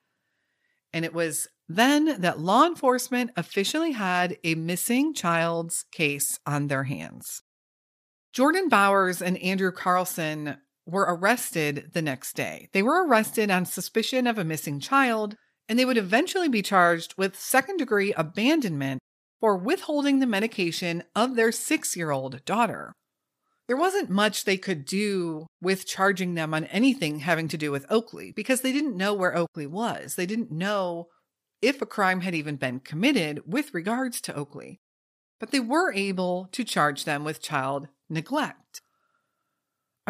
And 0.93 1.05
it 1.05 1.13
was 1.13 1.49
then 1.69 2.21
that 2.21 2.41
law 2.41 2.67
enforcement 2.67 3.31
officially 3.37 3.93
had 3.93 4.39
a 4.43 4.55
missing 4.57 5.15
child's 5.15 5.85
case 5.93 6.39
on 6.47 6.67
their 6.67 6.85
hands. 6.85 7.43
Jordan 8.33 8.69
Bowers 8.69 9.21
and 9.21 9.39
Andrew 9.39 9.73
Carlson 9.73 10.57
were 10.87 11.07
arrested 11.09 11.91
the 11.93 12.03
next 12.03 12.35
day. 12.35 12.69
They 12.73 12.83
were 12.83 13.07
arrested 13.07 13.51
on 13.51 13.67
suspicion 13.67 14.27
of 14.27 14.39
a 14.39 14.45
missing 14.45 14.81
child, 14.81 15.37
and 15.71 15.79
they 15.79 15.85
would 15.85 15.97
eventually 15.97 16.49
be 16.49 16.63
charged 16.63 17.15
with 17.17 17.39
second 17.39 17.77
degree 17.77 18.13
abandonment 18.15 18.99
for 19.39 19.57
withholding 19.57 20.19
the 20.19 20.27
medication 20.27 21.05
of 21.15 21.37
their 21.37 21.53
six 21.53 21.97
year 21.97 22.11
old 22.11 22.45
daughter. 22.45 22.93
There 23.69 23.77
wasn't 23.77 24.11
much 24.11 24.45
they 24.45 24.57
could 24.57 24.85
do 24.85 25.47
with 25.63 25.87
charging 25.87 26.35
them 26.35 26.53
on 26.53 26.65
anything 26.65 27.21
having 27.21 27.47
to 27.47 27.57
do 27.57 27.71
with 27.71 27.87
Oakley 27.89 28.33
because 28.35 28.63
they 28.63 28.73
didn't 28.73 28.97
know 28.97 29.15
where 29.15 29.35
Oakley 29.37 29.69
was. 29.69 30.17
They 30.17 30.27
didn't 30.27 30.51
know 30.51 31.07
if 31.63 31.81
a 31.81 31.87
crime 31.87 32.23
had 32.23 32.35
even 32.35 32.57
been 32.57 32.81
committed 32.81 33.43
with 33.47 33.73
regards 33.73 34.21
to 34.23 34.35
Oakley. 34.35 34.81
But 35.39 35.53
they 35.53 35.61
were 35.61 35.93
able 35.93 36.49
to 36.51 36.65
charge 36.65 37.05
them 37.05 37.23
with 37.23 37.41
child 37.41 37.87
neglect. 38.09 38.60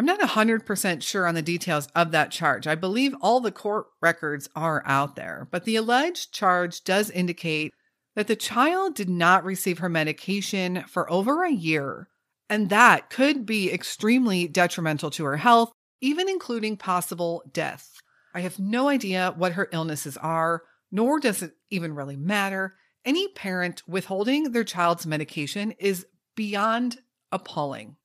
I'm 0.01 0.07
not 0.07 0.19
100% 0.19 1.03
sure 1.03 1.27
on 1.27 1.35
the 1.35 1.43
details 1.43 1.87
of 1.93 2.09
that 2.09 2.31
charge. 2.31 2.65
I 2.65 2.73
believe 2.73 3.13
all 3.21 3.39
the 3.39 3.51
court 3.51 3.85
records 4.01 4.49
are 4.55 4.81
out 4.83 5.15
there, 5.15 5.47
but 5.51 5.63
the 5.63 5.75
alleged 5.75 6.33
charge 6.33 6.83
does 6.83 7.11
indicate 7.11 7.71
that 8.15 8.25
the 8.25 8.35
child 8.35 8.95
did 8.95 9.09
not 9.09 9.43
receive 9.43 9.77
her 9.77 9.89
medication 9.89 10.85
for 10.87 11.07
over 11.11 11.43
a 11.43 11.51
year, 11.51 12.07
and 12.49 12.71
that 12.71 13.11
could 13.11 13.45
be 13.45 13.71
extremely 13.71 14.47
detrimental 14.47 15.11
to 15.11 15.23
her 15.23 15.37
health, 15.37 15.71
even 16.01 16.27
including 16.27 16.77
possible 16.77 17.43
death. 17.53 17.91
I 18.33 18.39
have 18.39 18.57
no 18.57 18.89
idea 18.89 19.35
what 19.37 19.51
her 19.51 19.69
illnesses 19.71 20.17
are, 20.17 20.63
nor 20.91 21.19
does 21.19 21.43
it 21.43 21.51
even 21.69 21.93
really 21.93 22.17
matter. 22.17 22.73
Any 23.05 23.27
parent 23.27 23.83
withholding 23.87 24.51
their 24.51 24.63
child's 24.63 25.05
medication 25.05 25.73
is 25.73 26.07
beyond 26.35 26.97
appalling. 27.31 27.97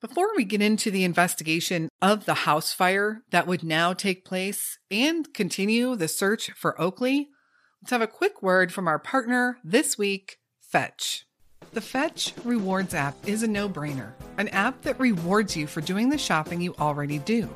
Before 0.00 0.28
we 0.34 0.44
get 0.44 0.62
into 0.62 0.90
the 0.90 1.04
investigation 1.04 1.90
of 2.00 2.24
the 2.24 2.32
house 2.32 2.72
fire 2.72 3.20
that 3.32 3.46
would 3.46 3.62
now 3.62 3.92
take 3.92 4.24
place 4.24 4.78
and 4.90 5.30
continue 5.34 5.94
the 5.94 6.08
search 6.08 6.52
for 6.52 6.80
Oakley, 6.80 7.28
let's 7.82 7.90
have 7.90 8.00
a 8.00 8.06
quick 8.06 8.42
word 8.42 8.72
from 8.72 8.88
our 8.88 8.98
partner 8.98 9.58
this 9.62 9.98
week, 9.98 10.38
Fetch. 10.58 11.26
The 11.74 11.82
Fetch 11.82 12.32
Rewards 12.46 12.94
app 12.94 13.14
is 13.28 13.42
a 13.42 13.46
no 13.46 13.68
brainer, 13.68 14.12
an 14.38 14.48
app 14.48 14.80
that 14.82 14.98
rewards 14.98 15.54
you 15.54 15.66
for 15.66 15.82
doing 15.82 16.08
the 16.08 16.16
shopping 16.16 16.62
you 16.62 16.74
already 16.80 17.18
do. 17.18 17.46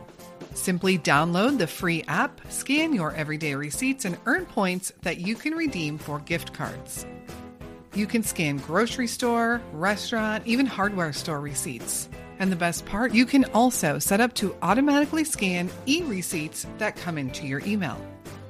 Simply 0.52 0.98
download 0.98 1.56
the 1.56 1.66
free 1.66 2.04
app, 2.08 2.42
scan 2.52 2.92
your 2.92 3.14
everyday 3.14 3.54
receipts, 3.54 4.04
and 4.04 4.18
earn 4.26 4.44
points 4.44 4.92
that 5.00 5.16
you 5.16 5.34
can 5.34 5.54
redeem 5.54 5.96
for 5.96 6.18
gift 6.18 6.52
cards. 6.52 7.06
You 7.94 8.06
can 8.06 8.22
scan 8.22 8.58
grocery 8.58 9.06
store, 9.06 9.62
restaurant, 9.72 10.46
even 10.46 10.66
hardware 10.66 11.14
store 11.14 11.40
receipts. 11.40 12.10
And 12.44 12.52
the 12.52 12.56
best 12.56 12.84
part, 12.84 13.14
you 13.14 13.24
can 13.24 13.46
also 13.54 13.98
set 13.98 14.20
up 14.20 14.34
to 14.34 14.54
automatically 14.60 15.24
scan 15.24 15.70
e 15.86 16.02
receipts 16.02 16.66
that 16.76 16.94
come 16.94 17.16
into 17.16 17.46
your 17.46 17.62
email. 17.64 17.98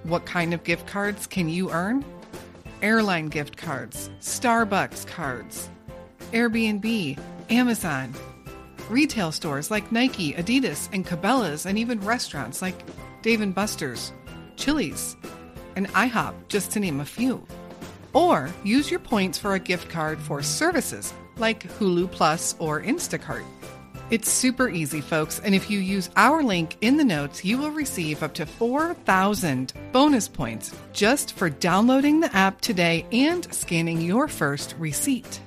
What 0.02 0.26
kind 0.26 0.52
of 0.52 0.64
gift 0.64 0.88
cards 0.88 1.28
can 1.28 1.48
you 1.48 1.70
earn? 1.70 2.04
Airline 2.82 3.28
gift 3.28 3.56
cards, 3.56 4.10
Starbucks 4.18 5.06
cards, 5.06 5.70
Airbnb, 6.32 7.20
Amazon, 7.50 8.12
retail 8.90 9.30
stores 9.30 9.70
like 9.70 9.92
Nike, 9.92 10.32
Adidas, 10.32 10.88
and 10.92 11.06
Cabela's, 11.06 11.64
and 11.64 11.78
even 11.78 12.00
restaurants 12.00 12.62
like 12.62 12.74
Dave 13.22 13.54
& 13.54 13.54
Buster's, 13.54 14.12
Chili's, 14.56 15.16
and 15.76 15.86
IHOP, 15.90 16.34
just 16.48 16.72
to 16.72 16.80
name 16.80 16.98
a 16.98 17.04
few. 17.04 17.46
Or 18.12 18.50
use 18.64 18.90
your 18.90 18.98
points 18.98 19.38
for 19.38 19.54
a 19.54 19.60
gift 19.60 19.88
card 19.88 20.18
for 20.18 20.42
services 20.42 21.14
like 21.36 21.62
Hulu 21.78 22.10
Plus 22.10 22.56
or 22.58 22.82
Instacart. 22.82 23.44
It's 24.11 24.30
super 24.30 24.68
easy, 24.68 25.00
folks, 25.00 25.40
and 25.40 25.54
if 25.54 25.70
you 25.70 25.78
use 25.78 26.11
our 26.14 26.42
link 26.42 26.76
in 26.82 26.99
the 26.99 27.04
notes, 27.04 27.42
you 27.42 27.56
will 27.56 27.70
receive 27.70 28.23
up 28.23 28.34
to 28.34 28.44
4,000 28.44 29.73
bonus 29.92 30.28
points 30.28 30.75
just 30.92 31.32
for 31.32 31.49
downloading 31.49 32.20
the 32.20 32.34
app 32.37 32.61
today 32.61 33.06
and 33.12 33.52
scanning 33.52 34.02
your 34.02 34.28
first 34.28 34.75
receipt. 34.78 35.40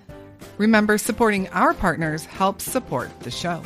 Remember, 0.58 0.98
supporting 0.98 1.48
our 1.50 1.76
partners 1.76 2.26
helps 2.26 2.64
support 2.64 3.12
the 3.20 3.30
show. 3.30 3.62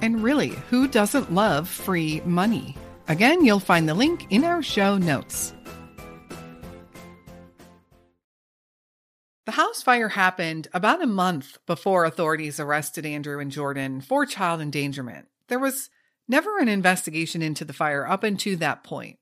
And 0.00 0.22
really, 0.22 0.50
who 0.70 0.86
doesn't 0.86 1.34
love 1.34 1.68
free 1.68 2.20
money? 2.24 2.76
Again, 3.08 3.44
you'll 3.44 3.58
find 3.58 3.88
the 3.88 3.94
link 3.94 4.28
in 4.30 4.44
our 4.44 4.62
show 4.62 4.96
notes. 4.96 5.54
The 9.46 9.52
house 9.52 9.82
fire 9.82 10.10
happened 10.10 10.68
about 10.72 11.02
a 11.02 11.06
month 11.06 11.58
before 11.66 12.04
authorities 12.04 12.58
arrested 12.58 13.04
Andrew 13.04 13.40
and 13.40 13.50
Jordan 13.50 14.00
for 14.00 14.24
child 14.24 14.62
endangerment. 14.62 15.28
There 15.48 15.58
was 15.58 15.90
never 16.26 16.58
an 16.58 16.68
investigation 16.68 17.42
into 17.42 17.64
the 17.64 17.74
fire 17.74 18.06
up 18.06 18.22
until 18.22 18.56
that 18.58 18.84
point. 18.84 19.18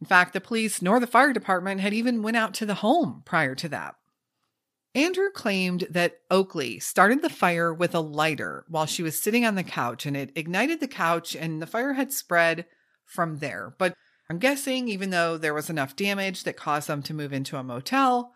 In 0.00 0.06
fact, 0.06 0.32
the 0.32 0.40
police 0.40 0.82
nor 0.82 0.98
the 0.98 1.06
fire 1.06 1.32
department 1.32 1.80
had 1.80 1.94
even 1.94 2.22
went 2.22 2.36
out 2.36 2.54
to 2.54 2.66
the 2.66 2.74
home 2.74 3.22
prior 3.24 3.54
to 3.54 3.68
that. 3.68 3.94
Andrew 4.96 5.30
claimed 5.30 5.86
that 5.88 6.18
Oakley 6.28 6.80
started 6.80 7.22
the 7.22 7.30
fire 7.30 7.72
with 7.72 7.94
a 7.94 8.00
lighter 8.00 8.64
while 8.68 8.84
she 8.84 9.02
was 9.02 9.22
sitting 9.22 9.46
on 9.46 9.54
the 9.54 9.62
couch 9.62 10.04
and 10.04 10.16
it 10.16 10.32
ignited 10.34 10.80
the 10.80 10.88
couch 10.88 11.36
and 11.36 11.62
the 11.62 11.66
fire 11.68 11.92
had 11.92 12.12
spread 12.12 12.66
from 13.06 13.38
there. 13.38 13.74
But 13.78 13.94
I'm 14.28 14.38
guessing, 14.38 14.88
even 14.88 15.10
though 15.10 15.38
there 15.38 15.54
was 15.54 15.70
enough 15.70 15.94
damage 15.94 16.42
that 16.44 16.56
caused 16.56 16.88
them 16.88 17.02
to 17.04 17.14
move 17.14 17.32
into 17.32 17.56
a 17.56 17.62
motel, 17.62 18.34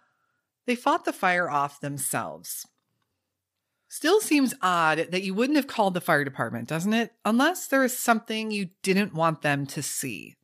they 0.67 0.75
fought 0.75 1.05
the 1.05 1.13
fire 1.13 1.51
off 1.51 1.81
themselves. 1.81 2.67
Still 3.89 4.21
seems 4.21 4.55
odd 4.61 5.09
that 5.11 5.23
you 5.23 5.33
wouldn't 5.33 5.57
have 5.57 5.69
called 5.69 5.95
the 5.95 6.01
fire 6.01 6.25
department, 6.25 6.69
doesn't 6.69 6.93
it? 6.93 7.13
Unless 7.25 7.69
there 7.69 7.85
is 7.85 7.97
something 7.97 8.51
you 8.51 8.71
didn't 8.83 9.15
want 9.15 9.43
them 9.43 9.65
to 9.67 9.83
see. 9.83 10.35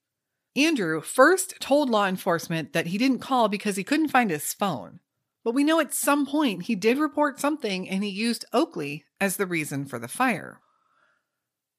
Andrew 0.55 1.01
first 1.01 1.55
told 1.61 1.91
law 1.91 2.07
enforcement 2.07 2.73
that 2.73 2.87
he 2.87 2.99
didn't 2.99 3.19
call 3.19 3.49
because 3.49 3.77
he 3.77 3.85
couldn't 3.85 4.09
find 4.09 4.31
his 4.31 4.53
phone. 4.53 5.01
But 5.45 5.55
we 5.55 5.65
know 5.65 5.81
at 5.81 5.95
some 5.95 6.25
point 6.25 6.65
he 6.65 6.75
did 6.75 6.99
report 6.99 7.41
something 7.41 7.89
and 7.89 8.05
he 8.05 8.11
used 8.11 8.45
Oakley 8.53 9.05
as 9.21 9.37
the 9.37 9.47
reason 9.47 9.87
for 9.87 9.99
the 9.99 10.09
fire. 10.09 10.61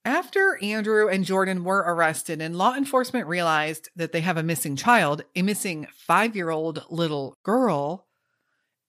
After 0.03 0.61
Andrew 0.61 1.07
and 1.07 1.23
Jordan 1.23 1.63
were 1.63 1.85
arrested 1.87 2.41
and 2.41 2.57
law 2.57 2.75
enforcement 2.75 3.25
realized 3.25 3.89
that 3.95 4.11
they 4.11 4.19
have 4.19 4.35
a 4.35 4.43
missing 4.43 4.75
child, 4.75 5.23
a 5.33 5.41
missing 5.41 5.87
five 5.95 6.35
year 6.35 6.49
old 6.49 6.83
little 6.89 7.37
girl, 7.43 8.07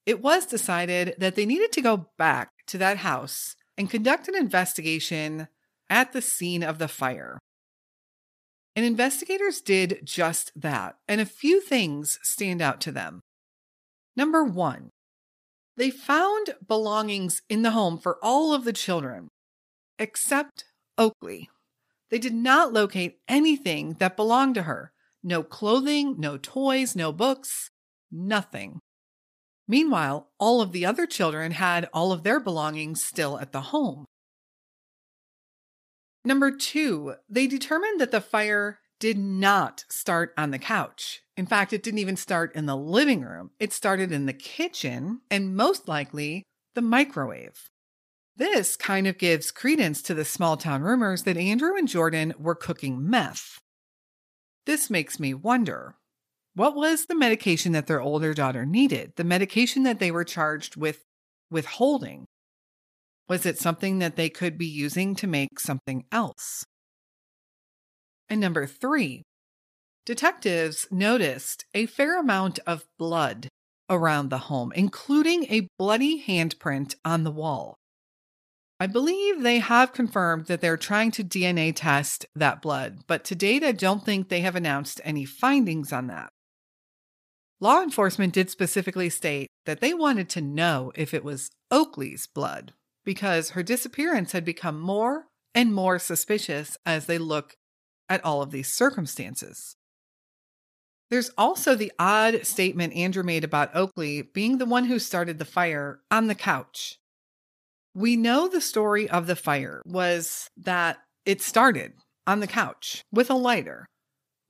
it 0.07 0.23
was 0.23 0.47
decided 0.47 1.15
that 1.19 1.35
they 1.35 1.47
needed 1.47 1.73
to 1.73 1.81
go 1.81 2.09
back 2.19 2.51
to 2.67 2.79
that 2.79 2.99
house 2.99 3.57
and 3.77 3.91
conduct 3.91 4.29
an 4.29 4.37
investigation 4.37 5.49
at 5.89 6.13
the 6.13 6.23
scene 6.23 6.63
of 6.63 6.79
the 6.79 6.89
fire. 6.89 7.39
And 8.77 8.85
investigators 8.85 9.61
did 9.61 10.01
just 10.05 10.51
that, 10.57 10.97
and 11.07 11.21
a 11.21 11.27
few 11.27 11.61
things 11.61 12.19
stand 12.23 12.61
out 12.61 12.81
to 12.83 12.93
them. 12.93 13.21
Number 14.17 14.45
one, 14.45 14.91
they 15.77 15.91
found 15.91 16.55
belongings 16.67 17.43
in 17.49 17.63
the 17.63 17.73
home 17.73 17.99
for 17.99 18.19
all 18.23 18.53
of 18.53 18.65
the 18.65 18.73
children, 18.73 19.29
except 19.99 20.65
Oakley. 20.99 21.49
They 22.11 22.19
did 22.19 22.35
not 22.35 22.73
locate 22.73 23.19
anything 23.29 23.95
that 23.99 24.17
belonged 24.17 24.55
to 24.57 24.63
her 24.63 24.93
no 25.27 25.43
clothing, 25.43 26.17
no 26.19 26.37
toys, 26.37 26.95
no 26.95 27.11
books, 27.13 27.71
nothing. 28.13 28.79
Meanwhile, 29.67 30.29
all 30.39 30.61
of 30.61 30.73
the 30.73 30.85
other 30.85 31.07
children 31.07 31.53
had 31.53 31.89
all 31.93 32.13
of 32.13 32.23
their 32.23 32.41
belongings 32.41 33.03
still 33.03 33.39
at 33.39 33.53
the 33.53 33.61
home. 33.61 34.05
Number 36.25 36.51
two, 36.51 37.15
they 37.29 37.47
determined 37.47 38.01
that 38.01 38.11
the 38.11 38.21
fire 38.21 38.79
did 38.99 39.19
not 39.19 39.85
start 39.91 40.33
on 40.39 40.51
the 40.51 40.59
couch. 40.59 41.23
In 41.37 41.47
fact, 41.47 41.73
it 41.73 41.83
didn't 41.83 41.99
even 41.99 42.17
start 42.17 42.55
in 42.55 42.67
the 42.67 42.77
living 42.77 43.23
room. 43.23 43.51
It 43.59 43.73
started 43.73 44.13
in 44.13 44.27
the 44.27 44.33
kitchen 44.33 45.21
and 45.31 45.57
most 45.57 45.89
likely 45.89 46.45
the 46.75 46.83
microwave. 46.83 47.69
This 48.37 48.77
kind 48.77 49.07
of 49.07 49.19
gives 49.19 49.51
credence 49.51 50.03
to 50.03 50.15
the 50.15 50.25
small 50.25 50.57
town 50.57 50.83
rumors 50.83 51.23
that 51.25 51.37
Andrew 51.37 51.77
and 51.77 51.87
Jordan 51.87 52.35
were 52.39 52.55
cooking 52.55 53.09
meth. 53.09 53.59
This 54.67 54.89
makes 54.91 55.21
me 55.21 55.35
wonder 55.35 55.97
what 56.55 56.77
was 56.77 57.07
the 57.07 57.17
medication 57.17 57.73
that 57.73 57.87
their 57.87 58.01
older 58.01 58.33
daughter 58.33 58.65
needed? 58.65 59.13
The 59.17 59.25
medication 59.25 59.83
that 59.83 59.99
they 59.99 60.11
were 60.11 60.25
charged 60.25 60.77
with 60.77 61.03
withholding? 61.51 62.27
Was 63.29 63.45
it 63.45 63.59
something 63.59 63.99
that 63.99 64.17
they 64.17 64.29
could 64.29 64.57
be 64.57 64.67
using 64.67 65.15
to 65.17 65.27
make 65.27 65.59
something 65.59 66.05
else? 66.13 66.65
And 68.29 68.41
number 68.41 68.67
three, 68.67 69.23
detectives 70.07 70.87
noticed 70.91 71.65
a 71.75 71.87
fair 71.87 72.21
amount 72.21 72.61
of 72.67 72.85
blood 72.99 73.49
around 73.91 74.31
the 74.31 74.39
home, 74.39 74.73
including 74.75 75.47
a 75.51 75.67
bloody 75.79 76.25
handprint 76.25 76.95
on 77.05 77.25
the 77.25 77.31
wall. 77.31 77.77
I 78.79 78.87
believe 78.87 79.43
they 79.43 79.61
have 79.61 79.93
confirmed 79.93 80.47
that 80.47 80.61
they're 80.61 80.77
trying 80.77 81.11
to 81.13 81.25
DNA 81.25 81.73
test 81.75 82.27
that 82.35 82.61
blood, 82.61 83.01
but 83.07 83.25
to 83.25 83.35
date, 83.35 83.63
I 83.63 83.73
don't 83.73 84.05
think 84.05 84.29
they 84.29 84.41
have 84.41 84.57
announced 84.57 85.01
any 85.05 85.25
findings 85.25 85.93
on 85.93 86.09
that. 86.09 86.31
Law 87.65 87.83
enforcement 87.83 88.35
did 88.35 88.51
specifically 88.51 89.09
state 89.09 89.49
that 89.65 89.81
they 89.81 89.95
wanted 89.95 90.29
to 90.29 90.43
know 90.43 90.93
if 90.97 91.15
it 91.15 91.25
was 91.25 91.51
Oakley's 91.71 92.27
blood 92.27 92.75
because 93.07 93.51
her 93.51 93.63
disappearance 93.63 94.33
had 94.33 94.45
become 94.45 94.79
more 94.79 95.29
and 95.55 95.73
more 95.73 95.99
suspicious 95.99 96.77
as 96.85 97.07
they 97.07 97.17
look 97.17 97.55
at 98.07 98.23
all 98.23 98.43
of 98.43 98.51
these 98.51 98.69
circumstances. 98.69 99.77
There's 101.09 101.31
also 101.39 101.75
the 101.75 101.91
odd 101.99 102.45
statement 102.45 102.93
Andrew 102.93 103.23
made 103.23 103.45
about 103.45 103.75
Oakley 103.75 104.21
being 104.21 104.59
the 104.59 104.67
one 104.67 104.85
who 104.85 104.99
started 104.99 105.39
the 105.39 105.47
fire 105.47 106.01
on 106.11 106.27
the 106.27 106.35
couch. 106.35 106.99
We 107.95 108.15
know 108.15 108.47
the 108.47 108.61
story 108.61 109.09
of 109.09 109.27
the 109.27 109.37
fire 109.37 109.81
was 109.87 110.51
that 110.59 110.99
it 111.25 111.41
started 111.41 111.95
on 112.27 112.41
the 112.41 112.47
couch 112.47 113.05
with 113.11 113.31
a 113.31 113.35
lighter. 113.35 113.87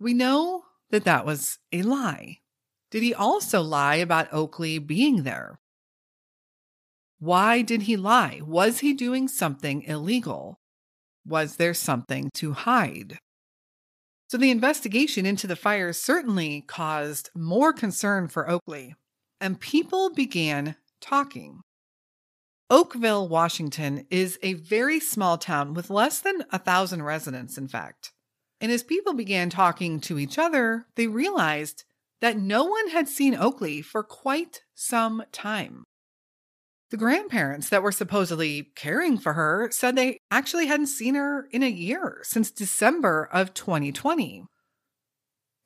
We 0.01 0.15
know 0.15 0.65
that 0.91 1.05
that 1.05 1.25
was 1.25 1.59
a 1.71 1.83
lie. 1.83 2.39
Did 2.95 3.03
he 3.03 3.13
also 3.13 3.61
lie 3.61 3.97
about 3.97 4.33
Oakley 4.33 4.79
being 4.79 5.25
there? 5.25 5.59
Why 7.19 7.61
did 7.61 7.83
he 7.83 7.97
lie? 7.97 8.41
Was 8.45 8.79
he 8.79 8.93
doing 8.93 9.27
something 9.27 9.83
illegal? 9.83 10.61
Was 11.27 11.57
there 11.57 11.75
something 11.75 12.31
to 12.35 12.53
hide? 12.53 13.19
So 14.29 14.39
the 14.39 14.53
investigation 14.53 15.27
into 15.27 15.49
the 15.49 15.57
fire 15.57 15.93
certainly 15.93 16.61
caused 16.69 17.31
more 17.35 17.73
concern 17.73 18.29
for 18.29 18.49
Oakley, 18.49 18.95
and 19.41 19.59
people 19.59 20.11
began 20.15 20.77
talking. 21.01 21.63
Oakville, 22.71 23.27
Washington 23.27 24.07
is 24.09 24.39
a 24.41 24.53
very 24.53 25.01
small 25.01 25.37
town 25.37 25.75
with 25.75 25.91
less 25.91 26.21
than 26.21 26.45
a 26.53 26.61
thousand 26.61 27.03
residents, 27.03 27.59
in 27.59 27.67
fact. 27.67 28.13
And 28.61 28.71
as 28.71 28.85
people 28.85 29.15
began 29.15 29.51
talking 29.51 29.99
to 30.03 30.21
each 30.21 30.39
other, 30.39 30.87
they 30.95 31.09
realized 31.09 31.83
that 32.25 32.39
no 32.39 32.65
one 32.65 32.89
had 32.89 33.07
seen 33.07 33.35
Oakley 33.35 33.83
for 33.83 34.03
quite 34.03 34.63
some 34.75 35.23
time. 35.31 35.85
The 36.91 36.97
grandparents 36.97 37.69
that 37.69 37.83
were 37.83 37.93
supposedly 37.93 38.71
caring 38.75 39.19
for 39.19 39.35
her 39.35 39.69
said 39.71 39.95
they 39.95 40.17
actually 40.31 40.65
hadn't 40.65 40.87
seen 40.87 41.17
her 41.17 41.47
in 41.51 41.63
a 41.63 41.69
year 41.69 42.21
since 42.23 42.51
December 42.51 43.29
of 43.31 43.53
2020. 43.53 44.47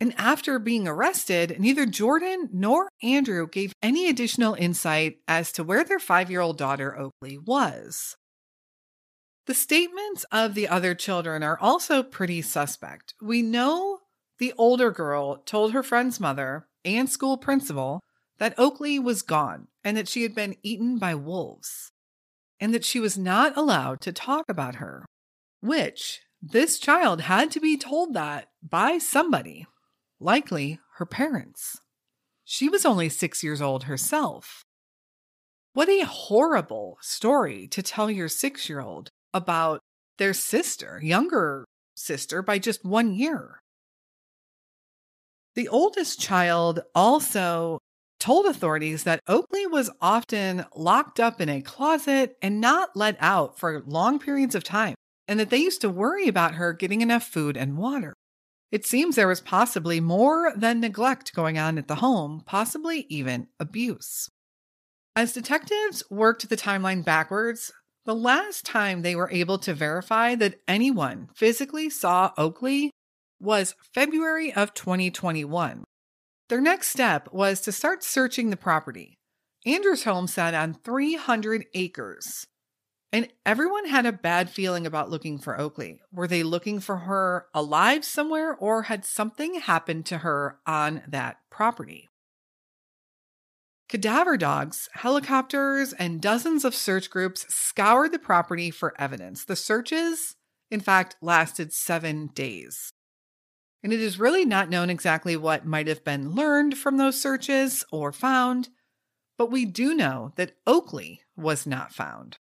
And 0.01 0.15
after 0.19 0.59
being 0.59 0.89
arrested, 0.89 1.61
neither 1.61 1.87
Jordan 1.87 2.49
nor 2.53 2.89
Andrew 3.05 3.47
gave 3.47 3.73
any 3.81 4.09
additional 4.09 4.55
insight 4.55 5.19
as 5.29 5.53
to 5.53 5.63
where 5.63 5.85
their 5.85 6.01
five 6.01 6.29
year 6.29 6.41
old 6.41 6.59
daughter 6.59 6.99
Oakley 6.99 7.39
was. 7.39 8.17
The 9.47 9.55
statements 9.55 10.25
of 10.33 10.55
the 10.55 10.67
other 10.67 10.97
children 10.97 11.45
are 11.45 11.61
also 11.61 12.03
pretty 12.03 12.43
suspect. 12.43 13.15
We 13.23 13.43
know 13.43 14.01
the 14.39 14.53
older 14.57 14.91
girl 14.91 15.37
told 15.39 15.73
her 15.73 15.83
friend's 15.83 16.21
mother 16.21 16.67
and 16.85 17.11
school 17.11 17.37
principal 17.37 18.01
that 18.39 18.59
Oakley 18.59 18.99
was 18.99 19.23
gone 19.23 19.69
and 19.85 19.97
that 19.97 20.09
she 20.09 20.23
had 20.23 20.35
been 20.35 20.57
eaten 20.63 20.99
by 20.99 21.15
wolves, 21.15 21.91
and 22.61 22.73
that 22.73 22.85
she 22.85 23.01
was 23.01 23.19
not 23.19 23.57
allowed 23.57 24.01
to 24.01 24.13
talk 24.13 24.45
about 24.49 24.77
her, 24.77 25.05
which 25.61 26.21
this 26.41 26.79
child 26.79 27.23
had 27.23 27.51
to 27.51 27.61
be 27.61 27.77
told 27.77 28.15
that 28.15 28.49
by 28.63 28.99
somebody, 28.99 29.67
likely 30.21 30.79
her 30.97 31.07
parents. 31.07 31.79
She 32.45 32.69
was 32.69 32.87
only 32.87 33.09
six 33.09 33.43
years 33.43 33.61
old 33.61 33.85
herself. 33.85 34.63
What 35.73 35.89
a 35.89 36.07
horrible 36.07 36.99
story 37.01 37.69
to 37.69 37.83
tell 37.83 38.11
your 38.11 38.29
six 38.29 38.69
year 38.69 38.81
old 38.81 39.11
about 39.35 39.81
their 40.19 40.33
sister, 40.33 41.01
younger 41.03 41.65
sister, 41.95 42.43
by 42.43 42.59
just 42.59 42.85
one 42.85 43.13
year. 43.13 43.61
The 45.59 45.67
oldest 45.67 46.21
child 46.21 46.85
also 46.95 47.81
told 48.21 48.47
authorities 48.47 49.03
that 49.03 49.19
Oakley 49.27 49.67
was 49.67 49.91
often 50.01 50.65
locked 50.77 51.19
up 51.19 51.41
in 51.41 51.49
a 51.49 51.63
closet 51.63 52.37
and 52.41 52.61
not 52.61 52.95
let 52.95 53.17
out 53.19 53.59
for 53.59 53.83
long 53.85 54.21
periods 54.21 54.55
of 54.55 54.63
time, 54.63 54.95
and 55.27 55.41
that 55.41 55.51
they 55.51 55.59
used 55.59 55.81
to 55.81 55.91
worry 55.91 56.29
about 56.29 56.55
her 56.55 56.73
getting 56.73 57.01
enough 57.01 57.25
food 57.25 57.57
and 57.57 57.77
water. 57.77 58.15
It 58.71 58.87
seems 58.87 59.17
there 59.17 59.27
was 59.27 59.41
possibly 59.41 59.99
more 59.99 60.53
than 60.55 60.79
neglect 60.79 61.35
going 61.35 61.59
on 61.59 61.77
at 61.77 61.89
the 61.89 61.97
home, 61.97 62.45
possibly 62.47 63.05
even 63.09 63.49
abuse. 63.59 64.29
As 65.17 65.33
detectives 65.33 66.05
worked 66.09 66.49
the 66.49 66.57
timeline 66.57 67.05
backwards, 67.05 67.73
the 68.05 68.15
last 68.15 68.65
time 68.65 69.03
they 69.03 69.17
were 69.17 69.33
able 69.33 69.59
to 69.59 69.75
verify 69.75 70.37
that 70.37 70.61
anyone 70.69 71.31
physically 71.35 71.91
saw 71.91 72.31
Oakley 72.39 72.93
was 73.41 73.75
February 73.95 74.53
of 74.53 74.75
2021. 74.75 75.85
Their 76.49 76.61
next 76.61 76.89
step 76.89 77.29
was 77.33 77.61
to 77.63 77.73
start 77.73 78.03
searching 78.03 78.51
the 78.51 78.57
property. 78.57 79.19
Andrew's 79.67 80.05
home 80.05 80.27
sat 80.27 80.55
on 80.55 80.75
300 80.75 81.67
acres, 81.75 82.47
and 83.13 83.29
everyone 83.45 83.87
had 83.87 84.07
a 84.07 84.13
bad 84.13 84.49
feeling 84.49 84.87
about 84.87 85.11
looking 85.11 85.39
for 85.39 85.61
Oakley. 85.61 86.01
Were 86.13 86.27
they 86.27 86.43
looking 86.43 86.81
for 86.81 86.99
her 86.99 87.47
alive 87.53 88.05
somewhere, 88.05 88.55
or 88.55 88.83
had 88.83 89.05
something 89.05 89.61
happened 89.61 90.07
to 90.07 90.19
her 90.19 90.59
on 90.67 91.03
that 91.09 91.39
property? 91.51 92.09
Cadaver 93.89 94.37
dogs, 94.37 94.89
helicopters, 94.93 95.95
and 95.95 96.21
dozens 96.21 96.65
of 96.65 96.75
search 96.75 97.09
groups 97.09 97.47
scoured 97.49 98.13
the 98.13 98.19
property 98.19 98.71
for 98.71 98.95
evidence. 99.01 99.45
The 99.47 99.57
searches, 99.57 100.37
in 100.71 100.81
fact, 100.81 101.17
lasted 101.23 101.73
seven 101.73 102.29
days. 102.35 102.93
And 103.83 103.93
it 103.93 104.01
is 104.01 104.19
really 104.19 104.45
not 104.45 104.69
known 104.69 104.91
exactly 104.91 105.37
what 105.37 105.67
might 105.67 105.87
have 105.87 106.05
been 106.05 106.35
learned 106.35 106.77
from 106.77 106.97
those 106.97 107.21
searches 107.21 107.85
or 107.93 108.13
found, 108.13 108.69
but 109.37 109.51
we 109.51 109.65
do 109.65 109.95
know 109.95 110.33
that 110.37 110.57
Oakley 110.67 111.23
was 111.37 111.67
not 111.67 111.93
found. 111.93 112.39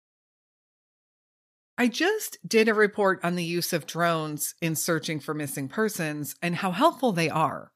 I 1.77 1.89
just 1.89 2.37
did 2.47 2.69
a 2.69 2.73
report 2.73 3.19
on 3.21 3.35
the 3.35 3.43
use 3.43 3.73
of 3.73 3.85
drones 3.85 4.55
in 4.61 4.75
searching 4.75 5.19
for 5.19 5.33
missing 5.33 5.67
persons 5.67 6.35
and 6.41 6.55
how 6.55 6.71
helpful 6.71 7.11
they 7.11 7.29
are. 7.29 7.73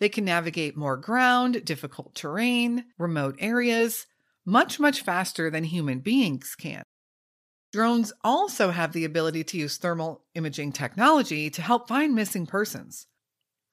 They 0.00 0.08
can 0.08 0.24
navigate 0.24 0.76
more 0.76 0.96
ground, 0.96 1.64
difficult 1.64 2.16
terrain, 2.16 2.86
remote 2.98 3.36
areas, 3.38 4.06
much, 4.44 4.80
much 4.80 5.02
faster 5.02 5.48
than 5.48 5.64
human 5.64 6.00
beings 6.00 6.56
can. 6.58 6.82
Drones 7.76 8.10
also 8.24 8.70
have 8.70 8.94
the 8.94 9.04
ability 9.04 9.44
to 9.44 9.58
use 9.58 9.76
thermal 9.76 10.22
imaging 10.34 10.72
technology 10.72 11.50
to 11.50 11.60
help 11.60 11.86
find 11.86 12.14
missing 12.14 12.46
persons. 12.46 13.06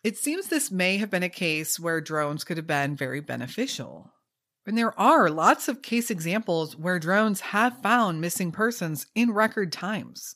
It 0.03 0.17
seems 0.17 0.47
this 0.47 0.69
may 0.69 0.97
have 0.97 1.09
been 1.09 1.23
a 1.23 1.29
case 1.29 1.79
where 1.79 2.01
drones 2.01 2.43
could 2.43 2.57
have 2.57 2.67
been 2.67 2.97
very 2.97 3.21
beneficial. 3.21 4.11
And 4.65 4.77
there 4.77 4.99
are 4.99 5.29
lots 5.29 5.69
of 5.69 5.81
case 5.81 6.11
examples 6.11 6.75
where 6.75 6.99
drones 6.99 7.39
have 7.39 7.81
found 7.81 8.19
missing 8.19 8.51
persons 8.51 9.07
in 9.15 9.31
record 9.31 9.71
times. 9.71 10.35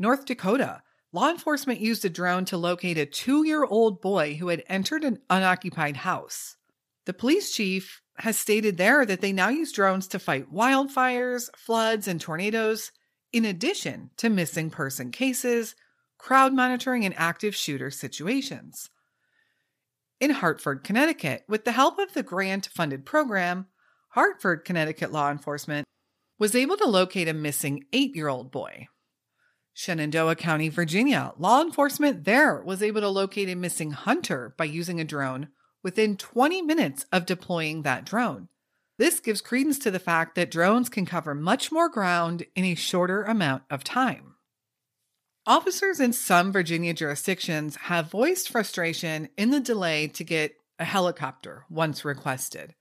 North 0.00 0.24
Dakota, 0.24 0.82
law 1.12 1.30
enforcement 1.30 1.78
used 1.78 2.04
a 2.04 2.10
drone 2.10 2.44
to 2.46 2.56
locate 2.56 2.98
a 2.98 3.06
two 3.06 3.46
year 3.46 3.64
old 3.64 4.02
boy 4.02 4.34
who 4.34 4.48
had 4.48 4.64
entered 4.68 5.04
an 5.04 5.20
unoccupied 5.30 5.98
house. 5.98 6.56
The 7.04 7.14
police 7.14 7.54
chief 7.54 8.02
has 8.18 8.36
stated 8.36 8.78
there 8.78 9.06
that 9.06 9.20
they 9.20 9.32
now 9.32 9.50
use 9.50 9.70
drones 9.70 10.08
to 10.08 10.18
fight 10.18 10.52
wildfires, 10.52 11.50
floods, 11.56 12.08
and 12.08 12.20
tornadoes, 12.20 12.90
in 13.36 13.44
addition 13.44 14.08
to 14.16 14.30
missing 14.30 14.70
person 14.70 15.10
cases, 15.10 15.74
crowd 16.16 16.54
monitoring, 16.54 17.04
and 17.04 17.14
active 17.18 17.54
shooter 17.54 17.90
situations. 17.90 18.88
In 20.18 20.30
Hartford, 20.30 20.82
Connecticut, 20.82 21.44
with 21.46 21.66
the 21.66 21.72
help 21.72 21.98
of 21.98 22.14
the 22.14 22.22
grant 22.22 22.70
funded 22.72 23.04
program, 23.04 23.66
Hartford, 24.12 24.64
Connecticut 24.64 25.12
law 25.12 25.30
enforcement 25.30 25.86
was 26.38 26.54
able 26.54 26.78
to 26.78 26.86
locate 26.86 27.28
a 27.28 27.34
missing 27.34 27.84
eight 27.92 28.16
year 28.16 28.28
old 28.28 28.50
boy. 28.50 28.88
Shenandoah 29.74 30.36
County, 30.36 30.70
Virginia, 30.70 31.34
law 31.36 31.60
enforcement 31.60 32.24
there 32.24 32.62
was 32.62 32.82
able 32.82 33.02
to 33.02 33.08
locate 33.10 33.50
a 33.50 33.54
missing 33.54 33.90
hunter 33.90 34.54
by 34.56 34.64
using 34.64 34.98
a 34.98 35.04
drone 35.04 35.48
within 35.82 36.16
20 36.16 36.62
minutes 36.62 37.04
of 37.12 37.26
deploying 37.26 37.82
that 37.82 38.06
drone. 38.06 38.48
This 38.98 39.20
gives 39.20 39.40
credence 39.40 39.78
to 39.80 39.90
the 39.90 39.98
fact 39.98 40.34
that 40.34 40.50
drones 40.50 40.88
can 40.88 41.04
cover 41.04 41.34
much 41.34 41.70
more 41.70 41.88
ground 41.88 42.46
in 42.54 42.64
a 42.64 42.74
shorter 42.74 43.24
amount 43.24 43.64
of 43.70 43.84
time. 43.84 44.36
Officers 45.46 46.00
in 46.00 46.12
some 46.12 46.50
Virginia 46.50 46.94
jurisdictions 46.94 47.76
have 47.76 48.10
voiced 48.10 48.48
frustration 48.48 49.28
in 49.36 49.50
the 49.50 49.60
delay 49.60 50.08
to 50.08 50.24
get 50.24 50.56
a 50.78 50.84
helicopter 50.84 51.64
once 51.68 52.04
requested. 52.04 52.74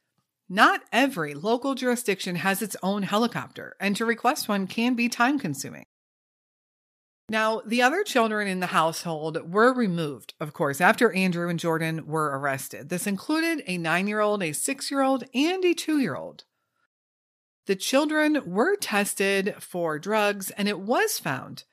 Not 0.47 0.81
every 0.91 1.33
local 1.33 1.75
jurisdiction 1.75 2.37
has 2.37 2.61
its 2.61 2.75
own 2.81 3.03
helicopter, 3.03 3.75
and 3.79 3.95
to 3.95 4.05
request 4.05 4.47
one 4.47 4.67
can 4.67 4.95
be 4.95 5.09
time 5.09 5.37
consuming. 5.37 5.85
Now, 7.27 7.61
the 7.65 7.81
other 7.81 8.03
children 8.03 8.47
in 8.47 8.59
the 8.59 8.67
household 8.67 9.51
were 9.51 9.73
removed, 9.73 10.35
of 10.39 10.53
course, 10.53 10.79
after 10.79 11.11
Andrew 11.11 11.49
and 11.49 11.59
Jordan 11.59 12.05
were 12.05 12.37
arrested. 12.37 12.89
This 12.89 13.07
included 13.07 13.63
a 13.65 13.79
nine 13.79 14.07
year 14.07 14.19
old, 14.19 14.43
a 14.43 14.53
six 14.53 14.91
year 14.91 15.01
old, 15.01 15.23
and 15.33 15.65
a 15.65 15.73
two 15.73 15.99
year 15.99 16.15
old. 16.15 16.43
The 17.65 17.75
children 17.75 18.43
were 18.45 18.75
tested 18.75 19.55
for 19.59 19.97
drugs, 19.97 20.51
and 20.51 20.67
it 20.67 20.79
was 20.79 21.17
found 21.17 21.63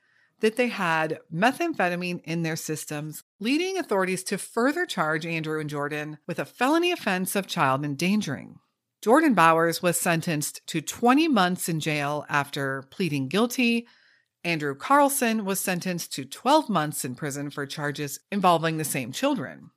that 0.40 0.56
they 0.56 0.68
had 0.68 1.20
methamphetamine 1.32 2.22
in 2.24 2.42
their 2.42 2.56
systems, 2.56 3.22
leading 3.38 3.76
authorities 3.76 4.24
to 4.24 4.38
further 4.38 4.86
charge 4.86 5.26
Andrew 5.26 5.60
and 5.60 5.68
Jordan 5.68 6.18
with 6.26 6.38
a 6.38 6.46
felony 6.46 6.92
offense 6.92 7.36
of 7.36 7.46
child 7.46 7.84
endangering. 7.84 8.58
Jordan 9.02 9.34
Bowers 9.34 9.82
was 9.82 10.00
sentenced 10.00 10.66
to 10.68 10.80
20 10.80 11.28
months 11.28 11.68
in 11.68 11.78
jail 11.78 12.24
after 12.28 12.84
pleading 12.90 13.28
guilty. 13.28 13.86
Andrew 14.44 14.74
Carlson 14.74 15.44
was 15.44 15.60
sentenced 15.60 16.12
to 16.14 16.24
12 16.24 16.68
months 16.68 17.04
in 17.04 17.14
prison 17.14 17.50
for 17.50 17.64
charges 17.64 18.18
involving 18.30 18.76
the 18.76 18.84
same 18.84 19.12
children. 19.12 19.70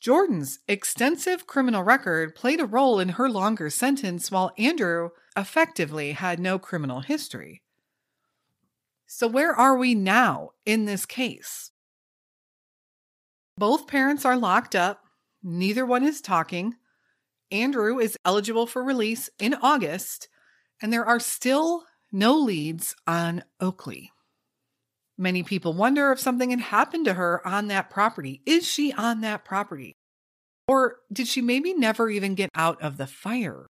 Jordan's 0.00 0.58
extensive 0.66 1.46
criminal 1.46 1.84
record 1.84 2.34
played 2.34 2.60
a 2.60 2.66
role 2.66 2.98
in 2.98 3.10
her 3.10 3.28
longer 3.28 3.70
sentence, 3.70 4.32
while 4.32 4.50
Andrew 4.58 5.10
effectively 5.36 6.12
had 6.12 6.40
no 6.40 6.58
criminal 6.58 7.00
history. 7.00 7.62
So, 9.06 9.28
where 9.28 9.54
are 9.54 9.76
we 9.76 9.94
now 9.94 10.50
in 10.66 10.86
this 10.86 11.06
case? 11.06 11.70
Both 13.56 13.86
parents 13.86 14.24
are 14.24 14.36
locked 14.36 14.74
up, 14.74 15.02
neither 15.40 15.86
one 15.86 16.02
is 16.02 16.20
talking. 16.20 16.74
Andrew 17.52 18.00
is 18.00 18.16
eligible 18.24 18.66
for 18.66 18.82
release 18.82 19.30
in 19.38 19.54
August, 19.54 20.28
and 20.80 20.92
there 20.92 21.06
are 21.06 21.20
still 21.20 21.84
no 22.12 22.36
leads 22.36 22.94
on 23.06 23.42
Oakley. 23.60 24.12
Many 25.18 25.42
people 25.42 25.72
wonder 25.72 26.12
if 26.12 26.20
something 26.20 26.50
had 26.50 26.60
happened 26.60 27.04
to 27.06 27.14
her 27.14 27.46
on 27.46 27.68
that 27.68 27.90
property. 27.90 28.42
Is 28.46 28.66
she 28.66 28.92
on 28.92 29.20
that 29.22 29.44
property? 29.44 29.94
Or 30.68 30.96
did 31.12 31.28
she 31.28 31.40
maybe 31.40 31.74
never 31.74 32.08
even 32.08 32.34
get 32.34 32.50
out 32.54 32.80
of 32.82 32.96
the 32.96 33.06
fire? 33.06 33.66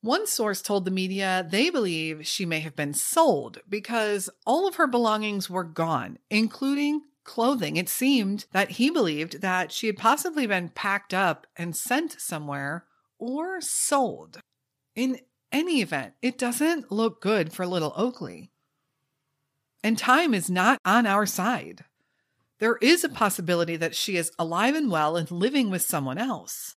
One 0.00 0.26
source 0.26 0.60
told 0.60 0.84
the 0.84 0.90
media 0.90 1.46
they 1.48 1.70
believe 1.70 2.26
she 2.26 2.44
may 2.44 2.60
have 2.60 2.76
been 2.76 2.92
sold 2.92 3.58
because 3.68 4.28
all 4.44 4.68
of 4.68 4.74
her 4.74 4.86
belongings 4.86 5.48
were 5.48 5.64
gone, 5.64 6.18
including 6.28 7.02
clothing. 7.24 7.76
It 7.76 7.88
seemed 7.88 8.44
that 8.52 8.72
he 8.72 8.90
believed 8.90 9.40
that 9.40 9.72
she 9.72 9.86
had 9.86 9.96
possibly 9.96 10.46
been 10.46 10.68
packed 10.68 11.14
up 11.14 11.46
and 11.56 11.74
sent 11.74 12.20
somewhere 12.20 12.84
or 13.18 13.62
sold. 13.62 14.40
In 14.94 15.20
any 15.54 15.80
event, 15.80 16.14
it 16.20 16.36
doesn't 16.36 16.92
look 16.92 17.22
good 17.22 17.52
for 17.52 17.66
little 17.66 17.94
Oakley. 17.96 18.50
And 19.82 19.96
time 19.96 20.34
is 20.34 20.50
not 20.50 20.78
on 20.84 21.06
our 21.06 21.24
side. 21.24 21.84
There 22.58 22.76
is 22.82 23.04
a 23.04 23.08
possibility 23.08 23.76
that 23.76 23.94
she 23.94 24.16
is 24.16 24.32
alive 24.38 24.74
and 24.74 24.90
well 24.90 25.16
and 25.16 25.30
living 25.30 25.70
with 25.70 25.82
someone 25.82 26.18
else. 26.18 26.74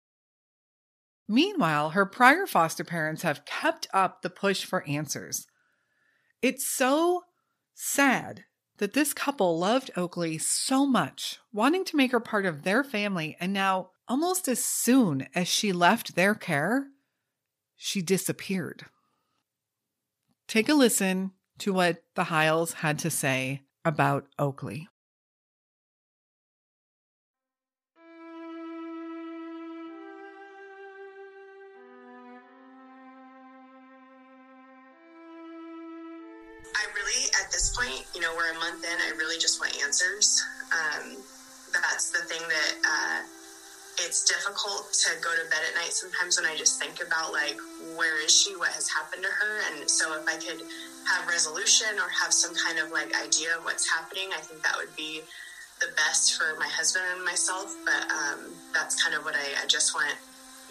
Meanwhile, 1.28 1.90
her 1.90 2.04
prior 2.04 2.46
foster 2.46 2.84
parents 2.84 3.22
have 3.22 3.44
kept 3.44 3.87
up 3.94 4.22
the 4.22 4.30
push 4.30 4.64
for 4.64 4.87
answers. 4.87 5.46
It's 6.42 6.66
so 6.66 7.22
sad 7.74 8.44
that 8.78 8.92
this 8.92 9.14
couple 9.14 9.58
loved 9.58 9.90
Oakley 9.96 10.37
so 10.37 10.84
much, 10.84 11.38
wanting 11.52 11.84
to 11.87 11.96
make 11.96 12.12
her 12.12 12.20
part 12.20 12.44
of 12.44 12.62
their 12.62 12.82
family, 12.82 13.37
and 13.38 13.52
now, 13.52 13.90
almost 14.08 14.48
as 14.48 14.62
soon 14.62 15.28
as 15.34 15.48
she 15.48 15.72
left 15.72 16.14
their 16.14 16.34
care, 16.34 16.88
she 17.84 18.00
disappeared. 18.00 18.86
Take 20.48 20.70
a 20.70 20.74
listen 20.74 21.32
to 21.58 21.74
what 21.74 22.02
the 22.14 22.24
Hiles 22.24 22.72
had 22.72 22.98
to 23.00 23.10
say 23.10 23.60
about 23.84 24.26
Oakley. 24.38 24.88
I 36.74 36.86
really, 36.94 37.28
at 37.38 37.52
this 37.52 37.76
point, 37.76 38.06
you 38.14 38.22
know, 38.22 38.32
we're 38.34 38.50
a 38.50 38.54
month 38.54 38.82
in, 38.82 38.96
I 38.98 39.12
really 39.18 39.38
just 39.38 39.60
want 39.60 39.76
answers. 39.84 40.42
Um, 40.72 41.18
that's 41.70 42.10
the 42.12 42.20
thing 42.20 42.40
that 42.48 42.74
uh, 42.82 43.43
it's 43.98 44.24
difficult 44.24 44.92
to 44.92 45.11
go 45.22 45.30
to 45.30 45.44
bed 45.50 45.62
at 45.68 45.74
night 45.74 45.92
sometimes 45.92 46.40
when 46.40 46.50
I 46.50 46.57
just 46.57 46.80
think 46.80 47.00
about 47.00 47.33
like 47.33 47.59
where 47.96 48.22
is 48.24 48.33
she, 48.35 48.57
what 48.57 48.72
has 48.72 48.88
happened 48.88 49.22
to 49.22 49.30
her, 49.30 49.54
and 49.70 49.88
so 49.88 50.14
if 50.18 50.26
I 50.26 50.37
could 50.37 50.62
have 51.07 51.28
resolution 51.28 51.94
or 52.00 52.09
have 52.09 52.33
some 52.33 52.54
kind 52.54 52.78
of 52.78 52.90
like 52.90 53.14
idea 53.14 53.57
of 53.57 53.64
what's 53.64 53.88
happening, 53.88 54.30
I 54.35 54.40
think 54.40 54.62
that 54.62 54.76
would 54.76 54.94
be 54.96 55.22
the 55.80 55.92
best 55.96 56.35
for 56.35 56.59
my 56.59 56.68
husband 56.68 57.04
and 57.14 57.24
myself. 57.24 57.74
But 57.85 58.09
um, 58.11 58.54
that's 58.72 59.02
kind 59.02 59.14
of 59.14 59.24
what 59.24 59.35
I, 59.35 59.62
I 59.62 59.66
just 59.66 59.94
want 59.94 60.16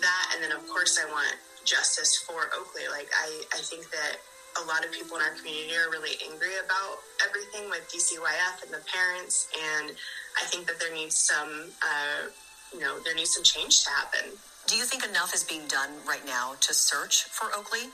that, 0.02 0.26
and 0.36 0.44
then 0.44 0.52
of 0.52 0.68
course 0.68 1.00
I 1.00 1.10
want 1.12 1.36
justice 1.64 2.18
for 2.28 2.52
Oakley. 2.58 2.88
Like 2.92 3.08
I, 3.16 3.44
I 3.56 3.62
think 3.64 3.90
that 3.92 4.18
a 4.62 4.64
lot 4.68 4.86
of 4.86 4.92
people 4.92 5.18
in 5.18 5.24
our 5.24 5.34
community 5.40 5.74
are 5.76 5.90
really 5.90 6.18
angry 6.30 6.54
about 6.64 7.02
everything 7.26 7.70
with 7.70 7.90
DCYF 7.90 8.64
and 8.64 8.72
the 8.72 8.84
parents, 8.86 9.48
and 9.54 9.96
I 10.38 10.46
think 10.46 10.68
that 10.68 10.80
there 10.80 10.94
needs 10.94 11.18
some, 11.18 11.72
uh, 11.82 12.30
you 12.74 12.80
know, 12.80 13.00
there 13.00 13.16
needs 13.16 13.34
some 13.34 13.44
change 13.44 13.84
to 13.84 13.90
happen. 13.92 14.32
Do 14.68 14.76
you 14.76 14.84
think 14.84 15.06
enough 15.06 15.34
is 15.34 15.44
being 15.44 15.68
done 15.68 15.90
right 16.08 16.26
now 16.26 16.54
to 16.62 16.74
search 16.74 17.24
for 17.24 17.48
Oakley? 17.56 17.92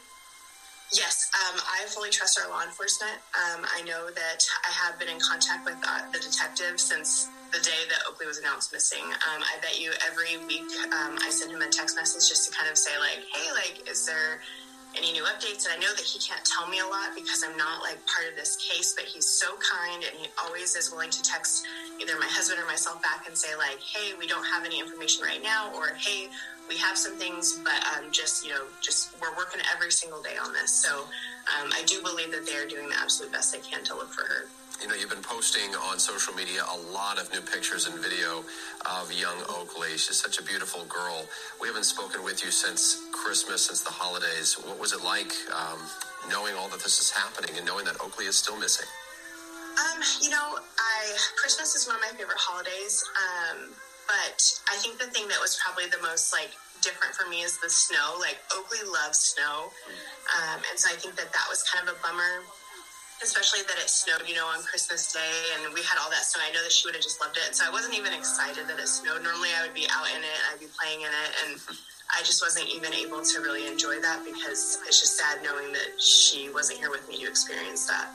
Yes, 0.93 1.29
um, 1.37 1.61
I 1.61 1.85
fully 1.85 2.09
trust 2.09 2.39
our 2.41 2.49
law 2.49 2.63
enforcement. 2.63 3.13
Um, 3.37 3.61
I 3.61 3.83
know 3.83 4.09
that 4.09 4.41
I 4.65 4.71
have 4.73 4.97
been 4.97 5.09
in 5.09 5.19
contact 5.19 5.65
with 5.65 5.77
uh, 5.85 6.09
the 6.11 6.17
detective 6.17 6.79
since 6.79 7.29
the 7.51 7.59
day 7.59 7.85
that 7.89 7.99
Oakley 8.09 8.25
was 8.25 8.39
announced 8.39 8.73
missing. 8.73 9.05
Um, 9.05 9.41
I 9.45 9.61
bet 9.61 9.79
you 9.79 9.91
every 10.05 10.37
week 10.47 10.65
um, 10.89 11.17
I 11.21 11.29
send 11.29 11.51
him 11.51 11.61
a 11.61 11.69
text 11.69 11.95
message 11.95 12.27
just 12.27 12.49
to 12.49 12.57
kind 12.57 12.71
of 12.71 12.77
say 12.77 12.97
like, 12.97 13.21
"Hey, 13.33 13.51
like, 13.53 13.87
is 13.89 14.05
there 14.07 14.41
any 14.97 15.11
new 15.11 15.23
updates. 15.23 15.65
And 15.65 15.73
I 15.75 15.79
know 15.79 15.93
that 15.95 16.05
he 16.05 16.19
can't 16.19 16.43
tell 16.45 16.67
me 16.67 16.79
a 16.79 16.85
lot 16.85 17.13
because 17.15 17.43
I'm 17.47 17.57
not 17.57 17.81
like 17.81 17.97
part 18.05 18.29
of 18.29 18.35
this 18.35 18.55
case, 18.57 18.93
but 18.93 19.05
he's 19.05 19.25
so 19.25 19.47
kind 19.57 20.03
and 20.03 20.17
he 20.17 20.27
always 20.43 20.75
is 20.75 20.91
willing 20.91 21.09
to 21.11 21.21
text 21.21 21.65
either 22.01 22.17
my 22.19 22.27
husband 22.27 22.59
or 22.59 22.65
myself 22.65 23.01
back 23.01 23.27
and 23.27 23.37
say, 23.37 23.55
like, 23.55 23.79
hey, 23.79 24.13
we 24.17 24.27
don't 24.27 24.45
have 24.45 24.65
any 24.65 24.79
information 24.79 25.23
right 25.23 25.43
now, 25.43 25.71
or 25.75 25.93
hey, 25.97 26.29
we 26.67 26.77
have 26.77 26.97
some 26.97 27.17
things, 27.17 27.59
but 27.63 27.81
um, 27.97 28.11
just, 28.11 28.45
you 28.45 28.51
know, 28.51 28.63
just 28.81 29.15
we're 29.21 29.35
working 29.35 29.61
every 29.73 29.91
single 29.91 30.21
day 30.21 30.37
on 30.41 30.53
this. 30.53 30.71
So 30.71 31.01
um, 31.57 31.69
I 31.73 31.83
do 31.85 32.01
believe 32.01 32.31
that 32.31 32.45
they 32.45 32.55
are 32.55 32.67
doing 32.67 32.89
the 32.89 32.95
absolute 32.95 33.31
best 33.31 33.51
they 33.51 33.59
can 33.59 33.83
to 33.85 33.95
look 33.95 34.13
for 34.13 34.21
her. 34.21 34.45
You 34.81 34.87
know, 34.87 34.95
you've 34.95 35.09
been 35.09 35.21
posting 35.21 35.75
on 35.75 35.99
social 35.99 36.33
media 36.33 36.63
a 36.63 36.77
lot 36.93 37.19
of 37.19 37.29
new 37.33 37.41
pictures 37.41 37.85
and 37.85 37.99
video 37.99 38.45
of 38.87 39.11
young 39.11 39.35
Oakley. 39.49 39.99
She's 39.99 40.15
such 40.15 40.39
a 40.39 40.43
beautiful 40.43 40.85
girl. 40.85 41.25
We 41.59 41.67
haven't 41.67 41.83
spoken 41.83 42.23
with 42.23 42.45
you 42.45 42.49
since 42.49 43.03
Christmas, 43.11 43.67
since 43.67 43.81
the 43.81 43.91
holidays. 43.91 44.53
What 44.53 44.79
was 44.79 44.93
it 44.93 45.03
like 45.03 45.35
um, 45.51 45.79
knowing 46.31 46.55
all 46.55 46.69
that 46.69 46.79
this 46.79 47.01
is 47.01 47.11
happening 47.11 47.57
and 47.57 47.65
knowing 47.65 47.83
that 47.85 47.99
Oakley 47.99 48.25
is 48.25 48.37
still 48.37 48.55
missing? 48.55 48.87
Um, 49.83 49.99
you 50.21 50.29
know, 50.29 50.59
I 50.63 50.99
Christmas 51.35 51.75
is 51.75 51.85
one 51.85 51.97
of 51.97 52.01
my 52.01 52.15
favorite 52.15 52.39
holidays. 52.39 53.03
Um, 53.19 53.75
but 54.07 54.39
I 54.71 54.79
think 54.79 54.97
the 54.97 55.11
thing 55.11 55.27
that 55.27 55.43
was 55.43 55.59
probably 55.59 55.91
the 55.91 56.01
most 56.01 56.31
like 56.31 56.55
different 56.79 57.13
for 57.19 57.27
me 57.27 57.43
is 57.43 57.59
the 57.59 57.69
snow. 57.69 58.15
Like 58.17 58.39
Oakley 58.55 58.79
loves 58.87 59.35
snow, 59.35 59.75
um, 60.39 60.63
and 60.71 60.79
so 60.79 60.87
I 60.87 60.95
think 60.95 61.19
that 61.19 61.35
that 61.35 61.45
was 61.51 61.67
kind 61.67 61.83
of 61.83 61.93
a 61.93 61.97
bummer 61.99 62.47
especially 63.21 63.61
that 63.67 63.77
it 63.77 63.89
snowed, 63.89 64.23
you 64.27 64.35
know, 64.35 64.47
on 64.47 64.63
Christmas 64.63 65.11
Day 65.11 65.35
and 65.55 65.73
we 65.73 65.81
had 65.83 65.99
all 65.99 66.09
that 66.09 66.23
snow. 66.23 66.41
I 66.43 66.51
know 66.51 66.63
that 66.63 66.71
she 66.71 66.87
would 66.87 66.95
have 66.95 67.03
just 67.03 67.19
loved 67.19 67.37
it. 67.37 67.55
So 67.55 67.65
I 67.67 67.71
wasn't 67.71 67.95
even 67.95 68.13
excited 68.13 68.67
that 68.67 68.79
it 68.79 68.87
snowed. 68.87 69.23
Normally 69.23 69.49
I 69.57 69.65
would 69.65 69.75
be 69.75 69.87
out 69.91 70.07
in 70.15 70.23
it, 70.23 70.39
I'd 70.51 70.59
be 70.59 70.71
playing 70.71 71.01
in 71.01 71.11
it, 71.11 71.31
and 71.43 71.59
I 72.15 72.23
just 72.23 72.41
wasn't 72.41 72.67
even 72.69 72.93
able 72.93 73.21
to 73.21 73.41
really 73.41 73.67
enjoy 73.67 73.99
that 74.01 74.23
because 74.25 74.79
it's 74.87 74.99
just 74.99 75.17
sad 75.17 75.43
knowing 75.43 75.71
that 75.73 76.01
she 76.01 76.49
wasn't 76.49 76.79
here 76.79 76.89
with 76.89 77.07
me 77.07 77.19
to 77.21 77.27
experience 77.27 77.85
that. 77.87 78.07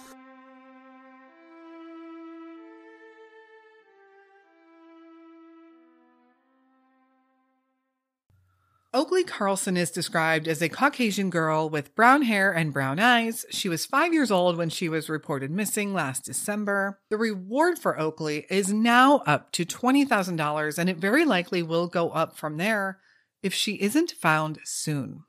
Oakley 8.95 9.25
Carlson 9.25 9.77
is 9.77 9.91
described 9.91 10.47
as 10.47 10.63
a 10.63 10.69
Caucasian 10.69 11.29
girl 11.29 11.69
with 11.69 11.97
brown 11.97 12.23
hair 12.23 12.53
and 12.53 12.73
brown 12.73 13.01
eyes. 13.01 13.45
She 13.51 13.69
was 13.69 13.85
five 13.85 14.15
years 14.15 14.31
old 14.31 14.57
when 14.57 14.71
she 14.71 14.89
was 14.89 15.09
reported 15.09 15.51
missing 15.51 15.93
last 15.93 16.25
December. 16.25 17.01
The 17.11 17.17
reward 17.17 17.77
for 17.77 17.99
Oakley 17.99 18.47
is 18.49 18.73
now 18.73 19.17
up 19.27 19.51
to 19.53 19.65
$20,000, 19.65 20.79
and 20.79 20.89
it 20.89 20.99
very 20.99 21.25
likely 21.25 21.61
will 21.61 21.89
go 21.89 22.11
up 22.11 22.37
from 22.37 22.57
there 22.57 23.01
if 23.43 23.53
she 23.53 23.83
isn't 23.83 24.13
found 24.13 24.61
soon. 24.63 25.25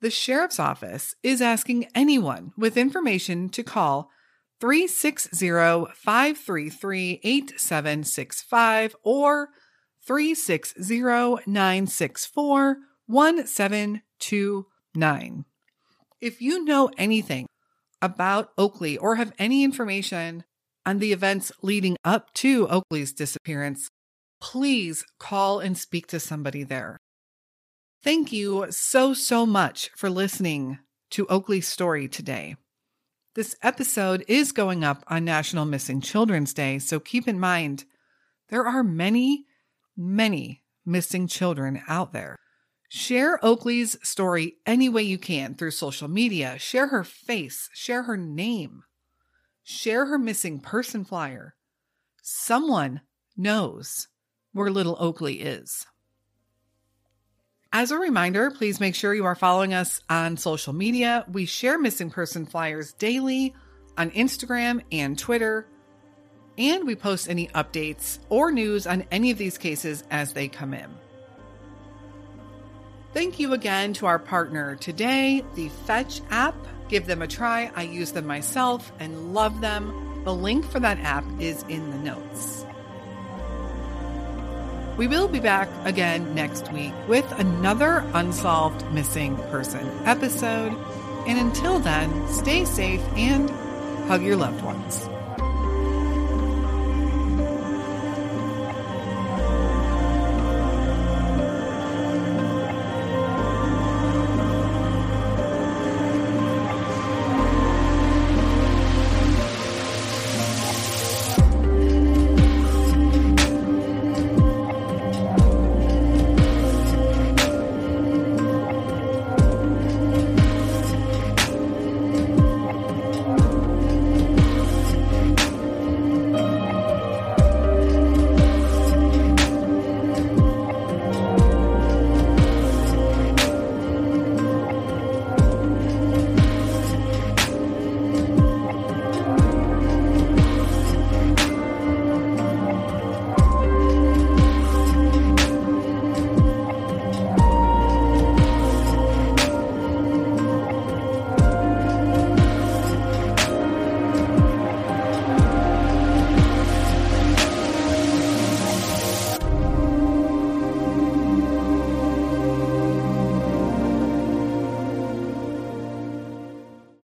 The 0.00 0.10
sheriff's 0.10 0.58
office 0.58 1.14
is 1.22 1.42
asking 1.42 1.88
anyone 1.94 2.52
with 2.56 2.78
information 2.78 3.50
to 3.50 3.62
call 3.62 4.08
360 4.62 5.50
533 5.94 7.20
8765 7.22 8.96
or 9.02 9.50
360 10.06 11.00
964 11.46 12.76
1729. 13.06 15.44
If 16.20 16.42
you 16.42 16.64
know 16.64 16.90
anything 16.98 17.46
about 18.02 18.50
Oakley 18.56 18.96
or 18.96 19.16
have 19.16 19.32
any 19.38 19.64
information 19.64 20.44
on 20.86 20.98
the 20.98 21.12
events 21.12 21.52
leading 21.62 21.96
up 22.04 22.32
to 22.34 22.68
Oakley's 22.68 23.12
disappearance, 23.12 23.88
please 24.40 25.04
call 25.18 25.60
and 25.60 25.76
speak 25.76 26.06
to 26.08 26.20
somebody 26.20 26.62
there. 26.62 26.98
Thank 28.02 28.32
you 28.32 28.66
so, 28.70 29.12
so 29.12 29.44
much 29.44 29.90
for 29.96 30.08
listening 30.08 30.78
to 31.10 31.26
Oakley's 31.26 31.68
story 31.68 32.08
today. 32.08 32.56
This 33.34 33.54
episode 33.62 34.24
is 34.26 34.52
going 34.52 34.82
up 34.82 35.04
on 35.08 35.24
National 35.24 35.66
Missing 35.66 36.00
Children's 36.00 36.54
Day, 36.54 36.78
so 36.78 36.98
keep 36.98 37.28
in 37.28 37.38
mind 37.38 37.84
there 38.48 38.66
are 38.66 38.82
many 38.82 39.44
many 40.00 40.62
missing 40.86 41.26
children 41.26 41.82
out 41.86 42.12
there. 42.12 42.36
Share 42.88 43.38
Oakley's 43.44 43.96
story 44.02 44.56
any 44.66 44.88
way 44.88 45.02
you 45.02 45.18
can 45.18 45.54
through 45.54 45.70
social 45.70 46.08
media. 46.08 46.58
Share 46.58 46.88
her 46.88 47.04
face, 47.04 47.68
share 47.72 48.02
her 48.04 48.16
name, 48.16 48.82
share 49.62 50.06
her 50.06 50.18
missing 50.18 50.58
person 50.58 51.04
flyer. 51.04 51.54
Someone 52.22 53.02
knows 53.36 54.08
where 54.52 54.70
little 54.70 54.96
Oakley 54.98 55.40
is. 55.40 55.86
As 57.72 57.92
a 57.92 57.98
reminder, 57.98 58.50
please 58.50 58.80
make 58.80 58.96
sure 58.96 59.14
you 59.14 59.24
are 59.24 59.36
following 59.36 59.72
us 59.72 60.00
on 60.10 60.36
social 60.36 60.72
media. 60.72 61.24
We 61.30 61.46
share 61.46 61.78
missing 61.78 62.10
person 62.10 62.44
flyers 62.44 62.92
daily 62.94 63.54
on 63.96 64.10
Instagram 64.10 64.82
and 64.90 65.16
Twitter 65.16 65.68
and 66.60 66.86
we 66.86 66.94
post 66.94 67.28
any 67.28 67.48
updates 67.48 68.18
or 68.28 68.52
news 68.52 68.86
on 68.86 69.02
any 69.10 69.30
of 69.30 69.38
these 69.38 69.56
cases 69.56 70.04
as 70.10 70.34
they 70.34 70.46
come 70.46 70.74
in. 70.74 70.90
Thank 73.14 73.40
you 73.40 73.54
again 73.54 73.94
to 73.94 74.06
our 74.06 74.18
partner 74.18 74.76
today, 74.76 75.42
the 75.54 75.70
Fetch 75.86 76.20
app. 76.30 76.54
Give 76.88 77.06
them 77.06 77.22
a 77.22 77.26
try. 77.26 77.70
I 77.74 77.82
use 77.82 78.12
them 78.12 78.26
myself 78.26 78.92
and 79.00 79.32
love 79.32 79.60
them. 79.60 80.22
The 80.24 80.34
link 80.34 80.66
for 80.66 80.78
that 80.80 80.98
app 80.98 81.24
is 81.40 81.64
in 81.68 81.90
the 81.90 81.98
notes. 81.98 82.66
We 84.98 85.06
will 85.06 85.28
be 85.28 85.40
back 85.40 85.70
again 85.84 86.34
next 86.34 86.70
week 86.72 86.92
with 87.08 87.24
another 87.38 88.04
Unsolved 88.12 88.84
Missing 88.92 89.36
Person 89.48 89.88
episode. 90.04 90.76
And 91.26 91.38
until 91.38 91.78
then, 91.78 92.28
stay 92.28 92.66
safe 92.66 93.00
and 93.16 93.48
hug 94.08 94.22
your 94.22 94.36
loved 94.36 94.62
ones. 94.62 95.08